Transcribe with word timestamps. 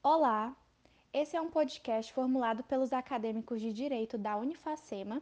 Olá, 0.00 0.56
esse 1.12 1.36
é 1.36 1.40
um 1.40 1.50
podcast 1.50 2.12
formulado 2.12 2.62
pelos 2.62 2.92
acadêmicos 2.92 3.60
de 3.60 3.72
Direito 3.72 4.16
da 4.16 4.36
Unifacema, 4.36 5.20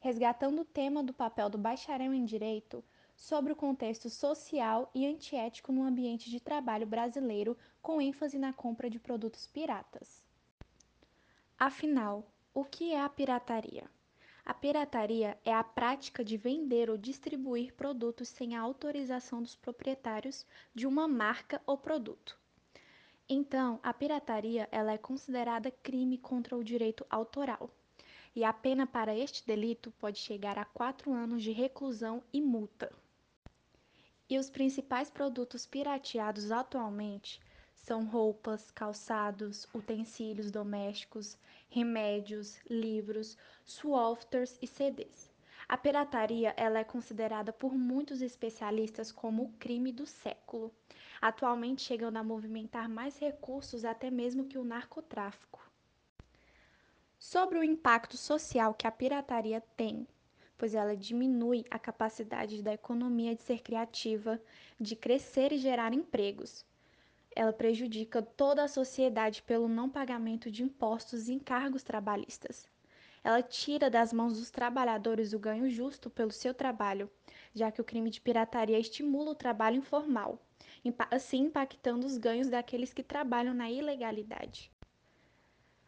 resgatando 0.00 0.62
o 0.62 0.64
tema 0.64 1.04
do 1.04 1.12
papel 1.12 1.50
do 1.50 1.58
bacharel 1.58 2.14
em 2.14 2.24
Direito 2.24 2.82
sobre 3.14 3.52
o 3.52 3.56
contexto 3.56 4.08
social 4.08 4.90
e 4.94 5.06
antiético 5.06 5.70
no 5.70 5.84
ambiente 5.84 6.30
de 6.30 6.40
trabalho 6.40 6.86
brasileiro, 6.86 7.58
com 7.82 8.00
ênfase 8.00 8.38
na 8.38 8.54
compra 8.54 8.88
de 8.88 8.98
produtos 8.98 9.46
piratas. 9.46 10.24
Afinal, 11.58 12.26
o 12.54 12.64
que 12.64 12.94
é 12.94 13.00
a 13.02 13.10
pirataria? 13.10 13.84
A 14.46 14.54
pirataria 14.54 15.38
é 15.44 15.52
a 15.52 15.62
prática 15.62 16.24
de 16.24 16.38
vender 16.38 16.88
ou 16.88 16.96
distribuir 16.96 17.74
produtos 17.74 18.30
sem 18.30 18.56
a 18.56 18.62
autorização 18.62 19.42
dos 19.42 19.54
proprietários 19.54 20.46
de 20.74 20.86
uma 20.86 21.06
marca 21.06 21.60
ou 21.66 21.76
produto. 21.76 22.45
Então, 23.28 23.80
a 23.82 23.92
pirataria 23.92 24.68
ela 24.70 24.92
é 24.92 24.98
considerada 24.98 25.70
crime 25.70 26.16
contra 26.16 26.56
o 26.56 26.62
direito 26.62 27.04
autoral. 27.10 27.68
E 28.34 28.44
a 28.44 28.52
pena 28.52 28.86
para 28.86 29.16
este 29.16 29.44
delito 29.44 29.90
pode 29.92 30.18
chegar 30.18 30.58
a 30.58 30.64
quatro 30.64 31.12
anos 31.12 31.42
de 31.42 31.50
reclusão 31.50 32.22
e 32.32 32.40
multa. 32.40 32.92
E 34.28 34.38
os 34.38 34.48
principais 34.48 35.10
produtos 35.10 35.66
pirateados 35.66 36.52
atualmente 36.52 37.40
são 37.74 38.04
roupas, 38.04 38.70
calçados, 38.70 39.66
utensílios 39.74 40.50
domésticos, 40.50 41.36
remédios, 41.68 42.58
livros, 42.68 43.36
softwares 43.64 44.58
e 44.62 44.66
CDs. 44.66 45.35
A 45.68 45.76
pirataria 45.76 46.54
ela 46.56 46.78
é 46.78 46.84
considerada 46.84 47.52
por 47.52 47.74
muitos 47.74 48.22
especialistas 48.22 49.10
como 49.10 49.42
o 49.42 49.52
crime 49.58 49.90
do 49.90 50.06
século, 50.06 50.72
atualmente 51.20 51.82
chegando 51.82 52.18
a 52.18 52.22
movimentar 52.22 52.88
mais 52.88 53.18
recursos 53.18 53.84
até 53.84 54.08
mesmo 54.08 54.44
que 54.44 54.58
o 54.58 54.64
narcotráfico. 54.64 55.60
Sobre 57.18 57.58
o 57.58 57.64
impacto 57.64 58.16
social 58.16 58.74
que 58.74 58.86
a 58.86 58.92
pirataria 58.92 59.60
tem, 59.76 60.06
pois 60.56 60.72
ela 60.72 60.96
diminui 60.96 61.64
a 61.68 61.80
capacidade 61.80 62.62
da 62.62 62.72
economia 62.72 63.34
de 63.34 63.42
ser 63.42 63.60
criativa, 63.60 64.40
de 64.78 64.94
crescer 64.94 65.50
e 65.50 65.58
gerar 65.58 65.92
empregos. 65.92 66.64
Ela 67.34 67.52
prejudica 67.52 68.22
toda 68.22 68.62
a 68.62 68.68
sociedade 68.68 69.42
pelo 69.42 69.66
não 69.66 69.90
pagamento 69.90 70.48
de 70.48 70.62
impostos 70.62 71.28
e 71.28 71.32
encargos 71.32 71.82
trabalhistas. 71.82 72.68
Ela 73.26 73.42
tira 73.42 73.90
das 73.90 74.12
mãos 74.12 74.38
dos 74.38 74.52
trabalhadores 74.52 75.32
o 75.32 75.38
ganho 75.40 75.68
justo 75.68 76.08
pelo 76.08 76.30
seu 76.30 76.54
trabalho, 76.54 77.10
já 77.52 77.72
que 77.72 77.80
o 77.80 77.84
crime 77.84 78.08
de 78.08 78.20
pirataria 78.20 78.78
estimula 78.78 79.32
o 79.32 79.34
trabalho 79.34 79.78
informal, 79.78 80.40
assim 81.10 81.46
impactando 81.46 82.06
os 82.06 82.18
ganhos 82.18 82.48
daqueles 82.48 82.94
que 82.94 83.02
trabalham 83.02 83.52
na 83.52 83.68
ilegalidade. 83.68 84.70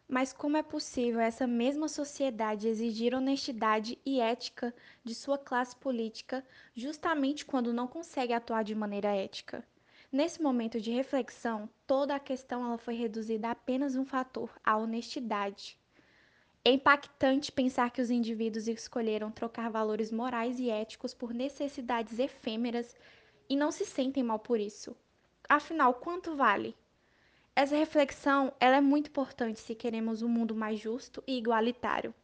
Mas 0.09 0.33
como 0.33 0.57
é 0.57 0.65
possível 0.65 1.21
essa 1.21 1.47
mesma 1.47 1.87
sociedade 1.87 2.67
exigir 2.67 3.15
honestidade 3.15 3.97
e 4.05 4.19
ética 4.19 4.75
de 5.05 5.15
sua 5.15 5.39
classe 5.39 5.77
política 5.77 6.45
justamente 6.75 7.47
quando 7.47 7.73
não 7.73 7.87
consegue 7.87 8.33
atuar 8.33 8.65
de 8.65 8.75
maneira 8.75 9.15
ética? 9.15 9.65
Nesse 10.11 10.43
momento 10.43 10.81
de 10.81 10.91
reflexão, 10.91 11.71
toda 11.87 12.17
a 12.17 12.19
questão 12.19 12.65
ela 12.65 12.79
foi 12.79 12.95
reduzida 12.95 13.47
a 13.47 13.53
apenas 13.53 13.95
um 13.95 14.05
fator, 14.05 14.51
a 14.65 14.77
honestidade. 14.77 15.79
É 16.65 16.71
impactante 16.71 17.53
pensar 17.53 17.91
que 17.91 18.03
os 18.03 18.11
indivíduos 18.11 18.69
escolheram 18.69 19.31
trocar 19.31 19.71
valores 19.71 20.13
morais 20.13 20.59
e 20.59 20.69
éticos 20.69 21.15
por 21.15 21.33
necessidades 21.33 22.19
efêmeras 22.19 22.95
e 23.49 23.57
não 23.57 23.71
se 23.71 23.87
sentem 23.87 24.23
mal 24.23 24.39
por 24.39 24.61
isso. 24.61 24.95
Afinal, 25.49 25.95
quanto 25.95 26.37
vale? 26.37 26.77
Essa 27.57 27.77
reflexão 27.77 28.53
ela 28.61 28.77
é 28.77 28.81
muito 28.81 29.09
importante 29.09 29.61
se 29.61 29.75
queremos 29.75 30.23
um 30.23 30.29
mundo 30.29 30.55
mais 30.55 30.79
justo 30.79 31.25
e 31.27 31.39
igualitário. 31.39 32.15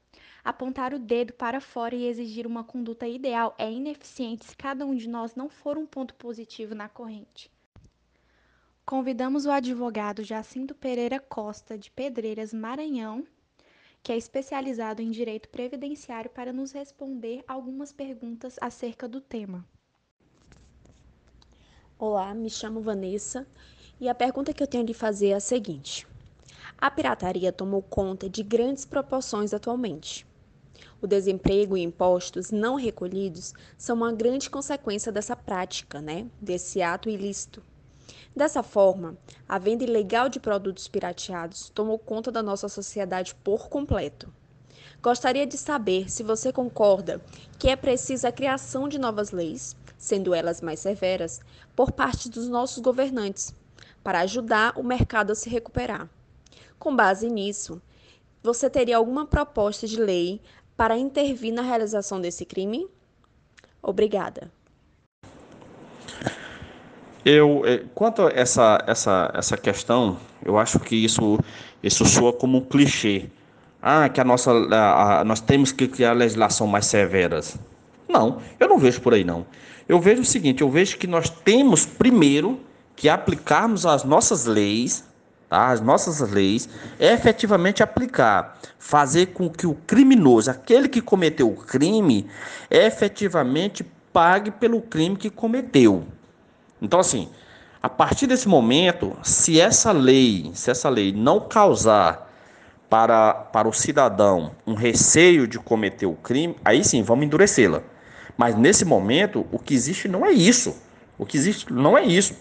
Apontar 0.45 0.93
o 0.93 0.99
dedo 0.99 1.33
para 1.33 1.61
fora 1.61 1.95
e 1.95 2.07
exigir 2.07 2.47
uma 2.47 2.63
conduta 2.63 3.09
ideal 3.09 3.55
é 3.57 3.71
ineficiente 3.73 4.45
se 4.45 4.57
cada 4.57 4.85
um 4.85 4.95
de 4.95 5.09
nós 5.09 5.35
não 5.35 5.49
for 5.49 5.79
um 5.79 5.87
ponto 5.87 6.15
positivo 6.15 6.75
na 6.75 6.89
corrente. 6.89 7.51
Convidamos 8.85 9.47
o 9.47 9.51
advogado 9.51 10.23
Jacinto 10.23 10.75
Pereira 10.75 11.19
Costa, 11.19 11.79
de 11.79 11.91
Pedreiras, 11.91 12.53
Maranhão, 12.53 13.27
que 14.05 14.13
é 14.13 14.19
especializado 14.19 15.01
em 15.01 15.11
direito 15.11 15.49
previdenciário, 15.49 16.31
para 16.31 16.53
nos 16.53 16.73
responder 16.73 17.43
algumas 17.49 17.91
perguntas 17.91 18.57
acerca 18.61 19.09
do 19.09 19.19
tema. 19.19 19.65
Olá, 21.99 22.35
me 22.35 22.51
chamo 22.51 22.83
Vanessa 22.83 23.47
e 23.99 24.07
a 24.07 24.15
pergunta 24.15 24.53
que 24.53 24.63
eu 24.63 24.67
tenho 24.67 24.85
de 24.85 24.93
fazer 24.93 25.29
é 25.29 25.35
a 25.35 25.41
seguinte: 25.41 26.07
A 26.77 26.91
pirataria 26.91 27.51
tomou 27.51 27.81
conta 27.81 28.29
de 28.29 28.43
grandes 28.43 28.85
proporções 28.85 29.55
atualmente. 29.55 30.27
O 31.01 31.07
desemprego 31.07 31.75
e 31.75 31.83
impostos 31.83 32.51
não 32.51 32.75
recolhidos 32.75 33.55
são 33.79 33.97
uma 33.97 34.13
grande 34.13 34.51
consequência 34.51 35.11
dessa 35.11 35.35
prática, 35.35 36.03
né? 36.03 36.27
Desse 36.39 36.83
ato 36.83 37.09
ilícito. 37.09 37.63
Dessa 38.35 38.65
forma, 38.65 39.17
a 39.49 39.59
venda 39.59 39.85
ilegal 39.85 40.29
de 40.29 40.41
produtos 40.41 40.89
pirateados 40.89 41.71
tomou 41.71 41.99
conta 41.99 42.33
da 42.33 42.43
nossa 42.43 42.69
sociedade 42.69 43.33
por 43.37 43.69
completo. 43.69 44.33
Gostaria 45.01 45.47
de 45.47 45.57
saber 45.57 46.11
se 46.11 46.25
você 46.25 46.53
concorda 46.53 47.21
que 47.59 47.69
é 47.69 47.77
precisa 47.77 48.29
a 48.29 48.33
criação 48.33 48.89
de 48.89 48.99
novas 48.99 49.31
leis, 49.31 49.77
sendo 49.97 50.35
elas 50.35 50.61
mais 50.61 50.81
severas, 50.81 51.41
por 51.77 51.93
parte 51.93 52.29
dos 52.29 52.49
nossos 52.49 52.83
governantes, 52.83 53.55
para 54.03 54.21
ajudar 54.21 54.77
o 54.77 54.83
mercado 54.83 55.31
a 55.31 55.35
se 55.37 55.49
recuperar. 55.49 56.09
Com 56.77 56.97
base 56.97 57.29
nisso, 57.29 57.81
você 58.43 58.69
teria 58.69 58.97
alguma 58.97 59.27
proposta 59.27 59.87
de 59.87 60.01
lei 60.01 60.41
para 60.77 60.99
intervir 60.99 61.55
na 61.55 61.63
realização 61.63 62.21
desse 62.21 62.45
crime? 62.45 62.89
Obrigada. 63.81 64.51
Eu, 67.25 67.63
eh, 67.65 67.83
quanto 67.95 68.23
a 68.23 68.31
essa, 68.35 68.85
essa, 68.87 69.31
essa 69.35 69.57
questão, 69.57 70.19
eu 70.45 70.59
acho 70.59 70.79
que 70.79 70.95
isso, 70.95 71.39
isso 71.83 72.05
soa 72.05 72.33
como 72.33 72.59
um 72.59 72.61
clichê. 72.61 73.27
Ah, 73.81 74.09
que 74.09 74.21
a 74.21 74.25
nossa, 74.25 74.51
a, 74.53 75.21
a, 75.21 75.25
nós 75.25 75.41
temos 75.41 75.73
que 75.73 75.89
criar 75.89 76.13
legislação 76.13 76.67
mais 76.67 76.87
severas. 76.87 77.59
Não, 78.09 78.41
eu 78.61 78.69
não 78.69 78.79
vejo 78.79 79.01
por 79.01 79.15
aí 79.15 79.25
não. 79.25 79.47
Eu 79.89 79.99
vejo 80.01 80.23
o 80.23 80.25
seguinte, 80.25 80.61
eu 80.63 80.71
vejo 80.71 80.99
que 80.99 81.07
nós 81.07 81.31
temos 81.31 81.87
primeiro 81.87 82.61
que 82.95 83.09
aplicarmos 83.09 83.87
as 83.87 84.05
nossas 84.05 84.45
leis, 84.45 85.05
tá? 85.49 85.69
as 85.69 85.81
nossas 85.81 86.21
leis, 86.31 86.69
efetivamente 87.01 87.83
aplicar, 87.83 88.59
fazer 88.79 89.27
com 89.27 89.49
que 89.49 89.67
o 89.67 89.75
criminoso, 89.75 90.51
aquele 90.51 90.89
que 90.89 91.01
cometeu 91.01 91.49
o 91.49 91.57
crime, 91.57 92.27
efetivamente 92.71 93.85
pague 94.13 94.51
pelo 94.51 94.81
crime 94.81 95.17
que 95.17 95.29
cometeu. 95.29 96.05
Então, 96.85 97.01
assim, 97.01 97.31
a 97.83 97.89
partir 97.89 98.27
desse 98.27 98.47
momento, 98.47 99.17
se 99.23 99.59
essa 99.59 99.91
lei, 99.91 100.51
se 100.53 100.71
essa 100.71 100.91
lei 100.91 101.13
não 101.13 101.41
causar 101.41 102.31
para, 102.91 103.33
para 103.33 103.67
o 103.67 103.73
cidadão 103.73 104.53
um 104.67 104.75
receio 104.75 105.49
de 105.49 105.59
cometer 105.59 106.05
o 106.05 106.13
crime, 106.13 106.55
aí 106.63 106.85
sim, 106.85 107.03
vamos 107.03 107.25
endurecê-la. 107.25 107.83
Mas 108.37 108.55
nesse 108.55 108.85
momento, 108.85 109.47
o 109.51 109.59
que 109.59 109.73
existe 109.73 110.09
não 110.09 110.27
é 110.27 110.33
isso. 110.33 110.77
O 111.17 111.25
que 111.25 111.39
existe 111.39 111.73
não 111.73 111.97
é 111.97 112.05
isso. 112.05 112.35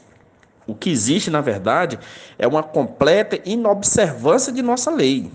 O 0.67 0.75
que 0.75 0.89
existe, 0.89 1.29
na 1.29 1.39
verdade, 1.39 1.97
é 2.37 2.45
uma 2.45 2.63
completa 2.63 3.39
inobservância 3.45 4.51
de 4.51 4.61
nossa 4.61 4.91
lei. 4.91 5.31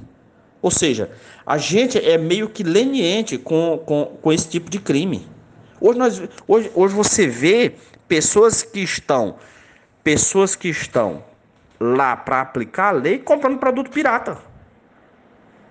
Ou 0.60 0.70
seja, 0.70 1.10
a 1.46 1.56
gente 1.56 1.98
é 1.98 2.18
meio 2.18 2.50
que 2.50 2.62
leniente 2.62 3.38
com, 3.38 3.80
com, 3.86 4.18
com 4.20 4.32
esse 4.32 4.48
tipo 4.48 4.68
de 4.68 4.78
crime. 4.78 5.26
Hoje, 5.80 5.98
nós, 5.98 6.22
hoje, 6.46 6.70
hoje 6.74 6.94
você 6.94 7.26
vê 7.26 7.74
pessoas 8.08 8.62
que 8.62 8.80
estão 8.80 9.36
pessoas 10.02 10.56
que 10.56 10.68
estão 10.68 11.22
lá 11.78 12.16
para 12.16 12.40
aplicar 12.40 12.88
a 12.88 12.92
lei 12.92 13.18
comprando 13.18 13.58
produto 13.58 13.90
pirata. 13.90 14.38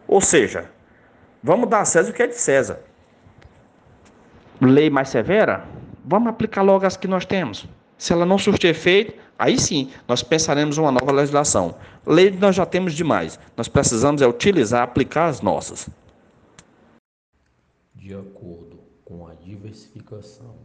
Ou 0.07 0.21
seja, 0.21 0.69
vamos 1.41 1.67
dar 1.67 1.81
a 1.81 1.85
César 1.85 2.11
o 2.11 2.13
que 2.13 2.21
é 2.21 2.27
de 2.27 2.35
César. 2.35 2.79
Lei 4.61 4.89
mais 4.89 5.09
severa? 5.09 5.65
Vamos 6.05 6.29
aplicar 6.29 6.61
logo 6.61 6.85
as 6.85 6.95
que 6.95 7.07
nós 7.07 7.25
temos. 7.25 7.67
Se 7.97 8.13
ela 8.13 8.25
não 8.25 8.37
surtir 8.37 8.69
efeito, 8.69 9.13
Aí 9.39 9.59
sim, 9.59 9.91
nós 10.07 10.23
pensaremos 10.23 10.77
uma 10.79 10.91
nova 10.91 11.11
legislação. 11.11 11.75
Lei 12.05 12.31
nós 12.31 12.55
já 12.55 12.65
temos 12.65 12.93
demais. 12.93 13.39
Nós 13.55 13.67
precisamos 13.67 14.21
é 14.21 14.27
utilizar, 14.27 14.81
aplicar 14.81 15.27
as 15.27 15.41
nossas. 15.41 15.87
De 17.93 18.15
acordo 18.15 18.79
com 19.05 19.27
a 19.27 19.33
diversificação 19.35 20.55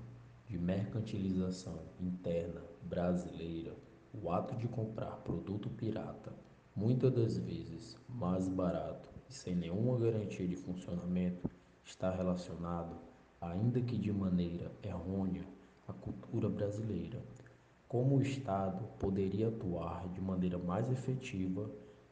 de 0.53 0.59
mercantilização 0.59 1.79
interna 1.99 2.61
brasileira, 2.83 3.75
o 4.13 4.31
ato 4.31 4.55
de 4.55 4.69
comprar 4.69 5.17
produto 5.25 5.71
pirata, 5.71 6.31
muitas 6.77 7.11
das 7.11 7.39
vezes 7.39 7.99
mais 8.07 8.49
barato 8.49 9.09
e 9.31 9.33
sem 9.33 9.55
nenhuma 9.55 9.99
garantia 9.99 10.47
de 10.47 10.55
funcionamento, 10.55 11.49
está 11.83 12.15
relacionado, 12.15 12.95
ainda 13.41 13.81
que 13.81 13.97
de 13.97 14.13
maneira 14.13 14.71
errônea, 14.83 15.43
à 15.89 15.93
cultura 15.95 16.51
brasileira 16.51 17.23
como 17.89 18.17
o 18.17 18.23
Estado 18.23 18.85
poderia 18.99 19.49
atuar 19.49 20.07
de 20.11 20.21
maneira 20.21 20.59
mais 20.59 20.91
efetiva 20.93 21.71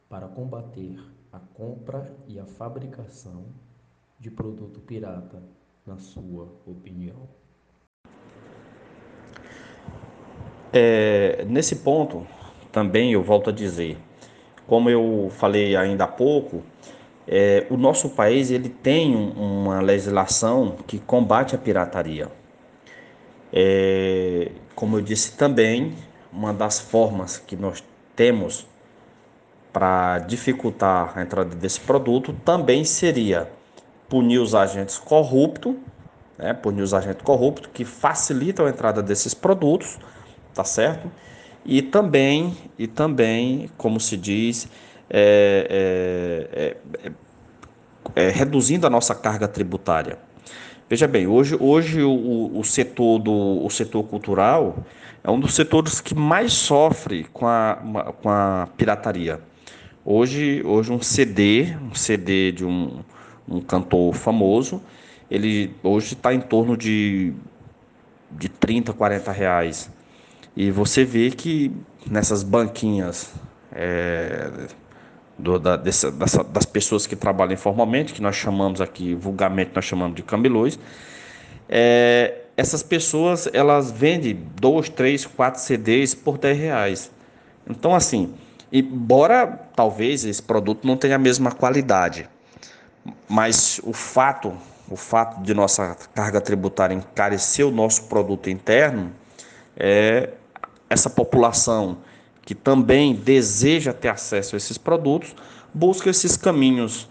para 0.09 0.27
combater 0.27 0.99
a 1.31 1.37
compra 1.39 2.11
e 2.27 2.39
a 2.39 2.45
fabricação 2.47 3.45
de 4.19 4.31
produto 4.31 4.79
pirata, 4.79 5.43
na 5.85 5.97
sua 5.99 6.51
opinião? 6.65 7.40
É, 10.73 11.43
nesse 11.47 11.77
ponto, 11.77 12.25
também 12.71 13.13
eu 13.13 13.21
volto 13.21 13.49
a 13.49 13.53
dizer, 13.53 13.97
como 14.65 14.89
eu 14.89 15.29
falei 15.31 15.75
ainda 15.75 16.05
há 16.05 16.07
pouco, 16.07 16.63
é, 17.27 17.65
o 17.69 17.77
nosso 17.77 18.09
país 18.09 18.51
ele 18.51 18.69
tem 18.69 19.15
uma 19.15 19.81
legislação 19.81 20.77
que 20.87 20.99
combate 20.99 21.55
a 21.55 21.57
pirataria. 21.57 22.29
É, 23.53 24.51
como 24.75 24.97
eu 24.97 25.01
disse 25.01 25.33
também, 25.33 25.93
uma 26.31 26.53
das 26.53 26.79
formas 26.79 27.37
que 27.37 27.55
nós 27.55 27.83
temos 28.15 28.65
para 29.73 30.19
dificultar 30.19 31.17
a 31.17 31.21
entrada 31.21 31.55
desse 31.55 31.79
produto 31.79 32.33
também 32.45 32.83
seria 32.83 33.49
punir 34.09 34.39
os 34.39 34.53
agentes 34.53 34.97
corruptos, 34.97 35.75
né, 36.37 36.53
punir 36.53 36.81
os 36.81 36.93
agentes 36.93 37.23
corruptos 37.23 37.69
que 37.73 37.85
facilitam 37.85 38.65
a 38.65 38.69
entrada 38.69 39.01
desses 39.01 39.33
produtos, 39.33 39.97
tá 40.53 40.63
certo? 40.63 41.11
E 41.65 41.81
também, 41.81 42.57
e 42.77 42.87
também, 42.87 43.69
como 43.77 43.99
se 43.99 44.17
diz, 44.17 44.67
é, 45.09 46.77
é, 46.95 47.11
é, 48.15 48.27
é 48.27 48.29
reduzindo 48.29 48.87
a 48.87 48.89
nossa 48.89 49.13
carga 49.13 49.47
tributária. 49.47 50.17
Veja 50.89 51.07
bem, 51.07 51.27
hoje, 51.27 51.55
hoje 51.57 52.01
o, 52.03 52.51
o, 52.53 52.63
setor 52.63 53.19
do, 53.19 53.65
o 53.65 53.69
setor 53.69 54.03
cultural 54.03 54.83
é 55.23 55.31
um 55.31 55.39
dos 55.39 55.53
setores 55.53 56.01
que 56.01 56.13
mais 56.13 56.51
sofre 56.51 57.25
com 57.31 57.47
a, 57.47 57.77
com 58.21 58.29
a 58.29 58.67
pirataria. 58.75 59.39
Hoje, 60.03 60.61
hoje 60.65 60.91
um 60.91 61.01
CD, 61.01 61.77
um 61.79 61.93
CD 61.93 62.51
de 62.51 62.65
um, 62.65 62.99
um 63.47 63.61
cantor 63.61 64.13
famoso, 64.13 64.81
ele 65.29 65.73
hoje 65.83 66.13
está 66.13 66.33
em 66.33 66.41
torno 66.41 66.75
de, 66.75 67.33
de 68.31 68.49
30, 68.49 68.91
40 68.91 69.31
reais. 69.31 69.89
E 70.55 70.69
você 70.69 71.05
vê 71.05 71.31
que 71.31 71.71
nessas 72.09 72.43
banquinhas 72.43 73.33
é, 73.71 74.67
do, 75.37 75.57
da, 75.57 75.77
dessa, 75.77 76.11
dessa, 76.11 76.43
das 76.43 76.65
pessoas 76.65 77.07
que 77.07 77.15
trabalham 77.15 77.53
informalmente, 77.53 78.13
que 78.13 78.21
nós 78.21 78.35
chamamos 78.35 78.81
aqui, 78.81 79.15
vulgarmente 79.15 79.71
nós 79.73 79.85
chamamos 79.85 80.15
de 80.15 80.23
camelôs, 80.23 80.77
é, 81.69 82.41
essas 82.57 82.83
pessoas 82.83 83.49
elas 83.53 83.91
vendem 83.91 84.47
dois, 84.59 84.89
três, 84.89 85.25
quatro 85.25 85.61
CDs 85.61 86.13
por 86.13 86.37
10 86.37 86.57
reais. 86.57 87.11
Então, 87.69 87.95
assim, 87.95 88.33
embora 88.71 89.47
talvez 89.75 90.25
esse 90.25 90.43
produto 90.43 90.85
não 90.85 90.97
tenha 90.97 91.15
a 91.15 91.19
mesma 91.19 91.51
qualidade, 91.51 92.29
mas 93.27 93.79
o 93.83 93.93
fato, 93.93 94.53
o 94.89 94.97
fato 94.97 95.41
de 95.41 95.53
nossa 95.53 95.95
carga 96.13 96.41
tributária 96.41 96.93
encarecer 96.93 97.65
o 97.65 97.71
nosso 97.71 98.03
produto 98.03 98.49
interno, 98.49 99.11
é 99.77 100.31
essa 100.91 101.09
população 101.09 101.99
que 102.41 102.53
também 102.53 103.15
deseja 103.15 103.93
ter 103.93 104.09
acesso 104.09 104.55
a 104.55 104.57
esses 104.57 104.77
produtos, 104.77 105.33
busca 105.73 106.09
esses 106.09 106.35
caminhos 106.35 107.07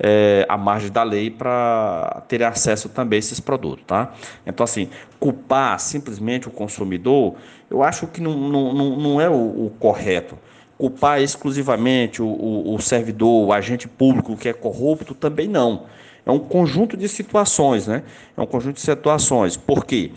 é, 0.00 0.44
à 0.48 0.58
margem 0.58 0.90
da 0.90 1.04
lei 1.04 1.30
para 1.30 2.24
ter 2.26 2.42
acesso 2.42 2.88
também 2.88 3.18
a 3.18 3.20
esses 3.20 3.38
produtos, 3.38 3.84
tá? 3.86 4.12
Então, 4.44 4.64
assim, 4.64 4.88
culpar 5.20 5.78
simplesmente 5.78 6.48
o 6.48 6.50
consumidor, 6.50 7.36
eu 7.70 7.84
acho 7.84 8.08
que 8.08 8.20
não, 8.20 8.36
não, 8.36 8.96
não 8.96 9.20
é 9.20 9.30
o, 9.30 9.66
o 9.66 9.72
correto. 9.78 10.36
Culpar 10.76 11.22
exclusivamente 11.22 12.20
o, 12.20 12.26
o, 12.26 12.74
o 12.74 12.80
servidor, 12.80 13.46
o 13.46 13.52
agente 13.52 13.86
público 13.86 14.36
que 14.36 14.48
é 14.48 14.52
corrupto, 14.52 15.14
também 15.14 15.46
não. 15.46 15.84
É 16.26 16.32
um 16.32 16.40
conjunto 16.40 16.96
de 16.96 17.08
situações, 17.08 17.86
né? 17.86 18.02
É 18.36 18.40
um 18.40 18.46
conjunto 18.46 18.74
de 18.74 18.80
situações. 18.80 19.56
Por 19.56 19.84
quê? 19.84 20.10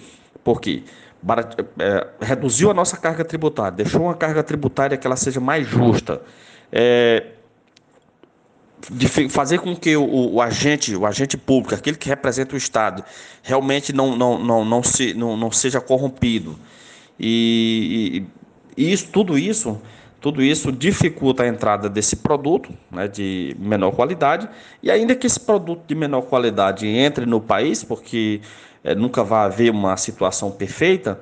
Porque 0.44 0.84
é, 1.80 2.08
reduziu 2.22 2.70
a 2.70 2.74
nossa 2.74 2.98
carga 2.98 3.24
tributária, 3.24 3.72
deixou 3.72 4.02
uma 4.04 4.16
carga 4.16 4.44
tributária 4.44 4.98
que 4.98 5.08
ela 5.08 5.16
seja 5.16 5.40
mais 5.40 5.68
justa, 5.68 6.22
é, 6.72 7.28
fazer 9.30 9.60
com 9.60 9.76
que 9.76 9.96
o, 9.96 10.34
o, 10.34 10.42
agente, 10.42 10.96
o 10.96 11.06
agente 11.06 11.38
público, 11.38 11.74
aquele 11.74 11.98
que 11.98 12.10
representa 12.10 12.56
o 12.56 12.58
Estado, 12.58 13.04
realmente 13.42 13.94
não, 13.94 14.16
não, 14.16 14.38
não, 14.38 14.66
não, 14.66 14.84
se, 14.84 15.14
não, 15.14 15.38
não 15.38 15.52
seja 15.52 15.80
corrompido. 15.80 16.60
E, 17.20 18.26
e, 18.78 18.86
e 18.86 18.92
isso, 18.92 19.08
tudo 19.10 19.38
isso 19.38 19.80
tudo 20.24 20.42
isso 20.42 20.72
dificulta 20.72 21.44
a 21.44 21.48
entrada 21.50 21.90
desse 21.90 22.16
produto 22.16 22.72
né, 22.90 23.10
de 23.10 23.58
menor 23.60 23.92
qualidade, 23.92 24.48
e 24.82 24.90
ainda 24.90 25.14
que 25.16 25.28
esse 25.28 25.38
produto 25.38 25.82
de 25.86 25.94
menor 25.94 26.22
qualidade 26.22 26.88
entre 26.88 27.26
no 27.26 27.42
país, 27.42 27.84
porque 27.84 28.40
é, 28.84 28.94
nunca 28.94 29.24
vai 29.24 29.46
haver 29.46 29.72
uma 29.72 29.96
situação 29.98 30.52
perfeita, 30.52 31.20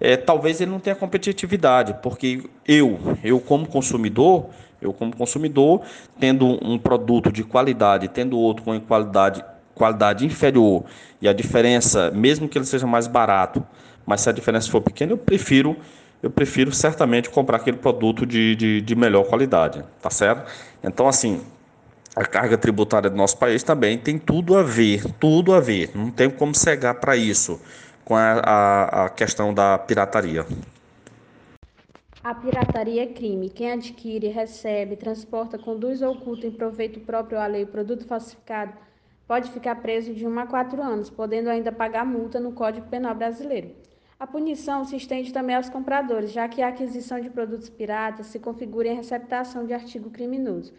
é, 0.00 0.16
talvez 0.16 0.60
ele 0.60 0.70
não 0.70 0.80
tenha 0.80 0.96
competitividade, 0.96 1.94
porque 2.02 2.42
eu, 2.66 2.98
eu 3.22 3.40
como 3.40 3.66
consumidor, 3.66 4.46
eu 4.82 4.92
como 4.92 5.16
consumidor, 5.16 5.82
tendo 6.18 6.46
um 6.46 6.78
produto 6.78 7.30
de 7.30 7.44
qualidade, 7.44 8.08
tendo 8.08 8.38
outro 8.38 8.64
com 8.64 8.78
qualidade, 8.80 9.44
qualidade 9.74 10.26
inferior, 10.26 10.84
e 11.22 11.28
a 11.28 11.32
diferença, 11.32 12.10
mesmo 12.10 12.48
que 12.48 12.58
ele 12.58 12.66
seja 12.66 12.86
mais 12.86 13.06
barato, 13.06 13.64
mas 14.04 14.20
se 14.20 14.28
a 14.28 14.32
diferença 14.32 14.70
for 14.70 14.80
pequena, 14.80 15.12
eu 15.12 15.18
prefiro 15.18 15.76
eu 16.24 16.30
prefiro 16.30 16.72
certamente 16.72 17.28
comprar 17.28 17.58
aquele 17.58 17.76
produto 17.76 18.24
de, 18.24 18.56
de, 18.56 18.80
de 18.80 18.94
melhor 18.94 19.24
qualidade, 19.24 19.84
tá 20.00 20.08
certo? 20.08 20.50
Então, 20.82 21.06
assim, 21.06 21.42
a 22.14 22.24
carga 22.24 22.56
tributária 22.56 23.10
do 23.10 23.16
nosso 23.16 23.36
país 23.36 23.62
também 23.62 23.98
tem 23.98 24.18
tudo 24.18 24.56
a 24.56 24.62
ver, 24.62 25.04
tudo 25.14 25.52
a 25.52 25.60
ver. 25.60 25.90
Não 25.94 26.10
tem 26.10 26.30
como 26.30 26.54
cegar 26.54 26.94
para 27.00 27.16
isso 27.16 27.60
com 28.04 28.14
a, 28.14 28.40
a, 28.40 29.04
a, 29.06 29.08
questão 29.08 29.52
da 29.52 29.78
pirataria. 29.78 30.46
A 32.22 32.34
pirataria 32.34 33.02
é 33.02 33.06
crime. 33.06 33.50
Quem 33.50 33.72
adquire, 33.72 34.28
recebe, 34.28 34.96
transporta, 34.96 35.58
conduz 35.58 36.02
ou 36.02 36.12
oculta 36.12 36.46
em 36.46 36.52
proveito 36.52 37.00
próprio 37.00 37.38
à 37.38 37.46
lei 37.46 37.66
produto 37.66 38.06
falsificado 38.06 38.72
pode 39.26 39.50
ficar 39.50 39.76
preso 39.76 40.12
de 40.12 40.26
1 40.26 40.38
a 40.38 40.46
4 40.46 40.82
anos, 40.82 41.08
podendo 41.10 41.48
ainda 41.48 41.72
pagar 41.72 42.04
multa 42.04 42.38
no 42.38 42.52
Código 42.52 42.86
Penal 42.88 43.14
brasileiro. 43.14 43.70
A 44.20 44.26
punição 44.26 44.84
se 44.84 44.96
estende 44.96 45.32
também 45.32 45.56
aos 45.56 45.68
compradores, 45.68 46.30
já 46.30 46.46
que 46.46 46.62
a 46.62 46.68
aquisição 46.68 47.20
de 47.20 47.30
produtos 47.30 47.68
piratas 47.68 48.26
se 48.26 48.38
configura 48.38 48.88
em 48.88 48.96
receptação 48.96 49.66
de 49.66 49.72
artigo 49.72 50.10
criminoso. 50.10 50.72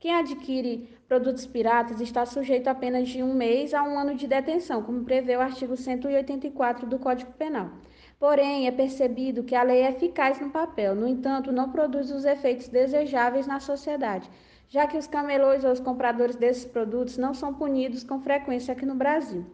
Quem 0.00 0.14
adquire 0.14 0.88
produtos 1.08 1.44
piratas 1.44 2.00
está 2.00 2.24
sujeito 2.24 2.68
a 2.68 2.70
apenas 2.70 3.08
de 3.08 3.20
um 3.20 3.34
mês 3.34 3.74
a 3.74 3.82
um 3.82 3.98
ano 3.98 4.14
de 4.14 4.28
detenção, 4.28 4.80
como 4.80 5.02
prevê 5.02 5.36
o 5.36 5.40
artigo 5.40 5.76
184 5.76 6.86
do 6.86 7.00
Código 7.00 7.32
Penal. 7.32 7.72
Porém, 8.16 8.68
é 8.68 8.70
percebido 8.70 9.42
que 9.42 9.56
a 9.56 9.62
lei 9.64 9.80
é 9.80 9.90
eficaz 9.90 10.40
no 10.40 10.50
papel, 10.50 10.94
no 10.94 11.08
entanto, 11.08 11.50
não 11.50 11.72
produz 11.72 12.12
os 12.12 12.24
efeitos 12.24 12.68
desejáveis 12.68 13.48
na 13.48 13.58
sociedade, 13.58 14.30
já 14.68 14.86
que 14.86 14.96
os 14.96 15.08
camelões 15.08 15.64
ou 15.64 15.72
os 15.72 15.80
compradores 15.80 16.36
desses 16.36 16.64
produtos 16.64 17.18
não 17.18 17.34
são 17.34 17.52
punidos 17.52 18.04
com 18.04 18.20
frequência 18.20 18.70
aqui 18.70 18.86
no 18.86 18.94
Brasil. 18.94 19.44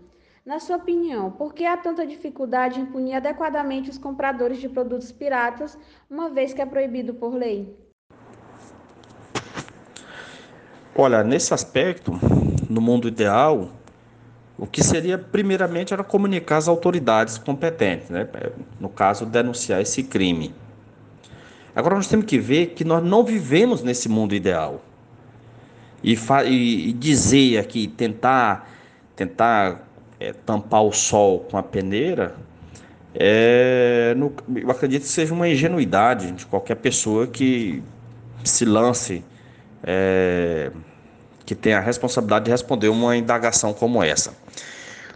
Na 0.44 0.58
sua 0.58 0.76
opinião, 0.76 1.30
por 1.30 1.54
que 1.54 1.64
há 1.64 1.74
tanta 1.74 2.06
dificuldade 2.06 2.78
em 2.78 2.84
punir 2.84 3.14
adequadamente 3.14 3.88
os 3.88 3.96
compradores 3.96 4.58
de 4.58 4.68
produtos 4.68 5.10
piratas, 5.10 5.78
uma 6.10 6.28
vez 6.28 6.52
que 6.52 6.60
é 6.60 6.66
proibido 6.66 7.14
por 7.14 7.32
lei? 7.32 7.82
Olha, 10.96 11.24
nesse 11.24 11.52
aspecto, 11.52 12.18
no 12.70 12.80
mundo 12.80 13.08
ideal, 13.08 13.70
o 14.56 14.66
que 14.66 14.82
seria 14.82 15.18
primeiramente 15.18 15.92
era 15.92 16.04
comunicar 16.04 16.58
às 16.58 16.68
autoridades 16.68 17.36
competentes, 17.36 18.10
né? 18.10 18.28
no 18.78 18.88
caso, 18.88 19.26
denunciar 19.26 19.80
esse 19.80 20.04
crime. 20.04 20.54
Agora 21.74 21.96
nós 21.96 22.06
temos 22.06 22.26
que 22.26 22.38
ver 22.38 22.68
que 22.68 22.84
nós 22.84 23.02
não 23.02 23.24
vivemos 23.24 23.82
nesse 23.82 24.08
mundo 24.08 24.34
ideal. 24.34 24.80
E, 26.02 26.16
e 26.88 26.92
dizer 26.92 27.58
aqui, 27.58 27.88
tentar, 27.88 28.70
tentar 29.16 29.88
é, 30.20 30.32
tampar 30.32 30.84
o 30.84 30.92
sol 30.92 31.40
com 31.50 31.58
a 31.58 31.62
peneira, 31.62 32.36
é, 33.12 34.14
no, 34.16 34.32
eu 34.54 34.70
acredito 34.70 35.02
que 35.02 35.08
seja 35.08 35.34
uma 35.34 35.48
ingenuidade 35.48 36.30
de 36.30 36.46
qualquer 36.46 36.76
pessoa 36.76 37.26
que 37.26 37.82
se 38.44 38.64
lance, 38.64 39.24
é, 39.84 40.70
que 41.44 41.54
tenha 41.54 41.78
a 41.78 41.80
responsabilidade 41.80 42.46
de 42.46 42.50
responder 42.50 42.88
uma 42.88 43.16
indagação 43.16 43.72
como 43.72 44.02
essa. 44.02 44.34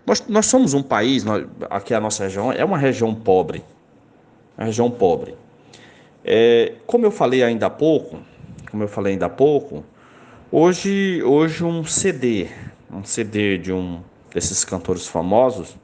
Nós, 0.07 0.25
nós 0.29 0.47
somos 0.47 0.75
um 0.75 0.83
país, 0.83 1.25
nós, 1.25 1.47
aqui 1.69 1.93
a 1.93 2.01
nossa 2.01 2.25
região 2.25 2.53
é 2.53 2.65
uma 2.65 2.79
região 2.79 3.15
pobre, 3.15 3.65
uma 4.57 4.67
região 4.67 4.91
pobre. 4.91 5.35
É, 6.25 6.75
como 6.87 7.07
eu 7.07 7.11
falei 7.11 7.43
ainda 7.43 7.67
há 7.67 7.71
pouco, 7.71 8.19
como 8.71 8.83
eu 8.83 8.89
falei 8.89 9.15
ainda 9.15 9.27
há 9.27 9.31
pouco, 9.31 9.85
hoje, 10.53 11.23
hoje 11.23 11.65
um 11.65 11.85
CD, 11.85 12.49
um 12.91 13.05
CD 13.05 13.59
de 13.59 13.73
um 13.73 14.03
desses 14.33 14.65
cantores 14.65 15.07
famosos, 15.07 15.77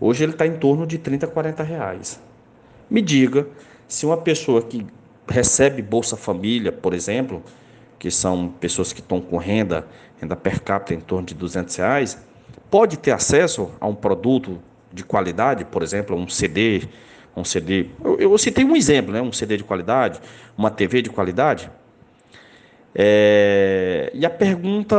hoje 0.00 0.24
ele 0.24 0.32
está 0.32 0.46
em 0.46 0.56
torno 0.56 0.86
de 0.86 0.98
30, 0.98 1.26
40 1.26 1.62
reais. 1.62 2.20
Me 2.88 3.00
diga 3.00 3.46
se 3.88 4.06
uma 4.06 4.16
pessoa 4.16 4.62
que 4.62 4.86
recebe 5.28 5.82
Bolsa 5.82 6.16
Família, 6.16 6.72
por 6.72 6.94
exemplo, 6.94 7.42
que 8.02 8.10
são 8.10 8.48
pessoas 8.48 8.92
que 8.92 8.98
estão 8.98 9.20
com 9.20 9.36
renda, 9.36 9.86
renda 10.20 10.34
per 10.34 10.60
capita 10.60 10.92
em 10.92 10.98
torno 10.98 11.24
de 11.24 11.34
200 11.34 11.76
reais, 11.76 12.18
pode 12.68 12.96
ter 12.96 13.12
acesso 13.12 13.70
a 13.80 13.86
um 13.86 13.94
produto 13.94 14.60
de 14.92 15.04
qualidade, 15.04 15.64
por 15.64 15.84
exemplo, 15.84 16.16
um 16.16 16.26
CD, 16.26 16.88
um 17.36 17.44
CD. 17.44 17.90
Eu, 18.02 18.18
eu 18.18 18.38
citei 18.38 18.64
um 18.64 18.74
exemplo, 18.74 19.12
né? 19.12 19.22
Um 19.22 19.30
CD 19.30 19.56
de 19.56 19.62
qualidade, 19.62 20.20
uma 20.58 20.68
TV 20.68 21.00
de 21.00 21.10
qualidade. 21.10 21.70
É, 22.92 24.10
e 24.12 24.26
a 24.26 24.30
pergunta, 24.30 24.96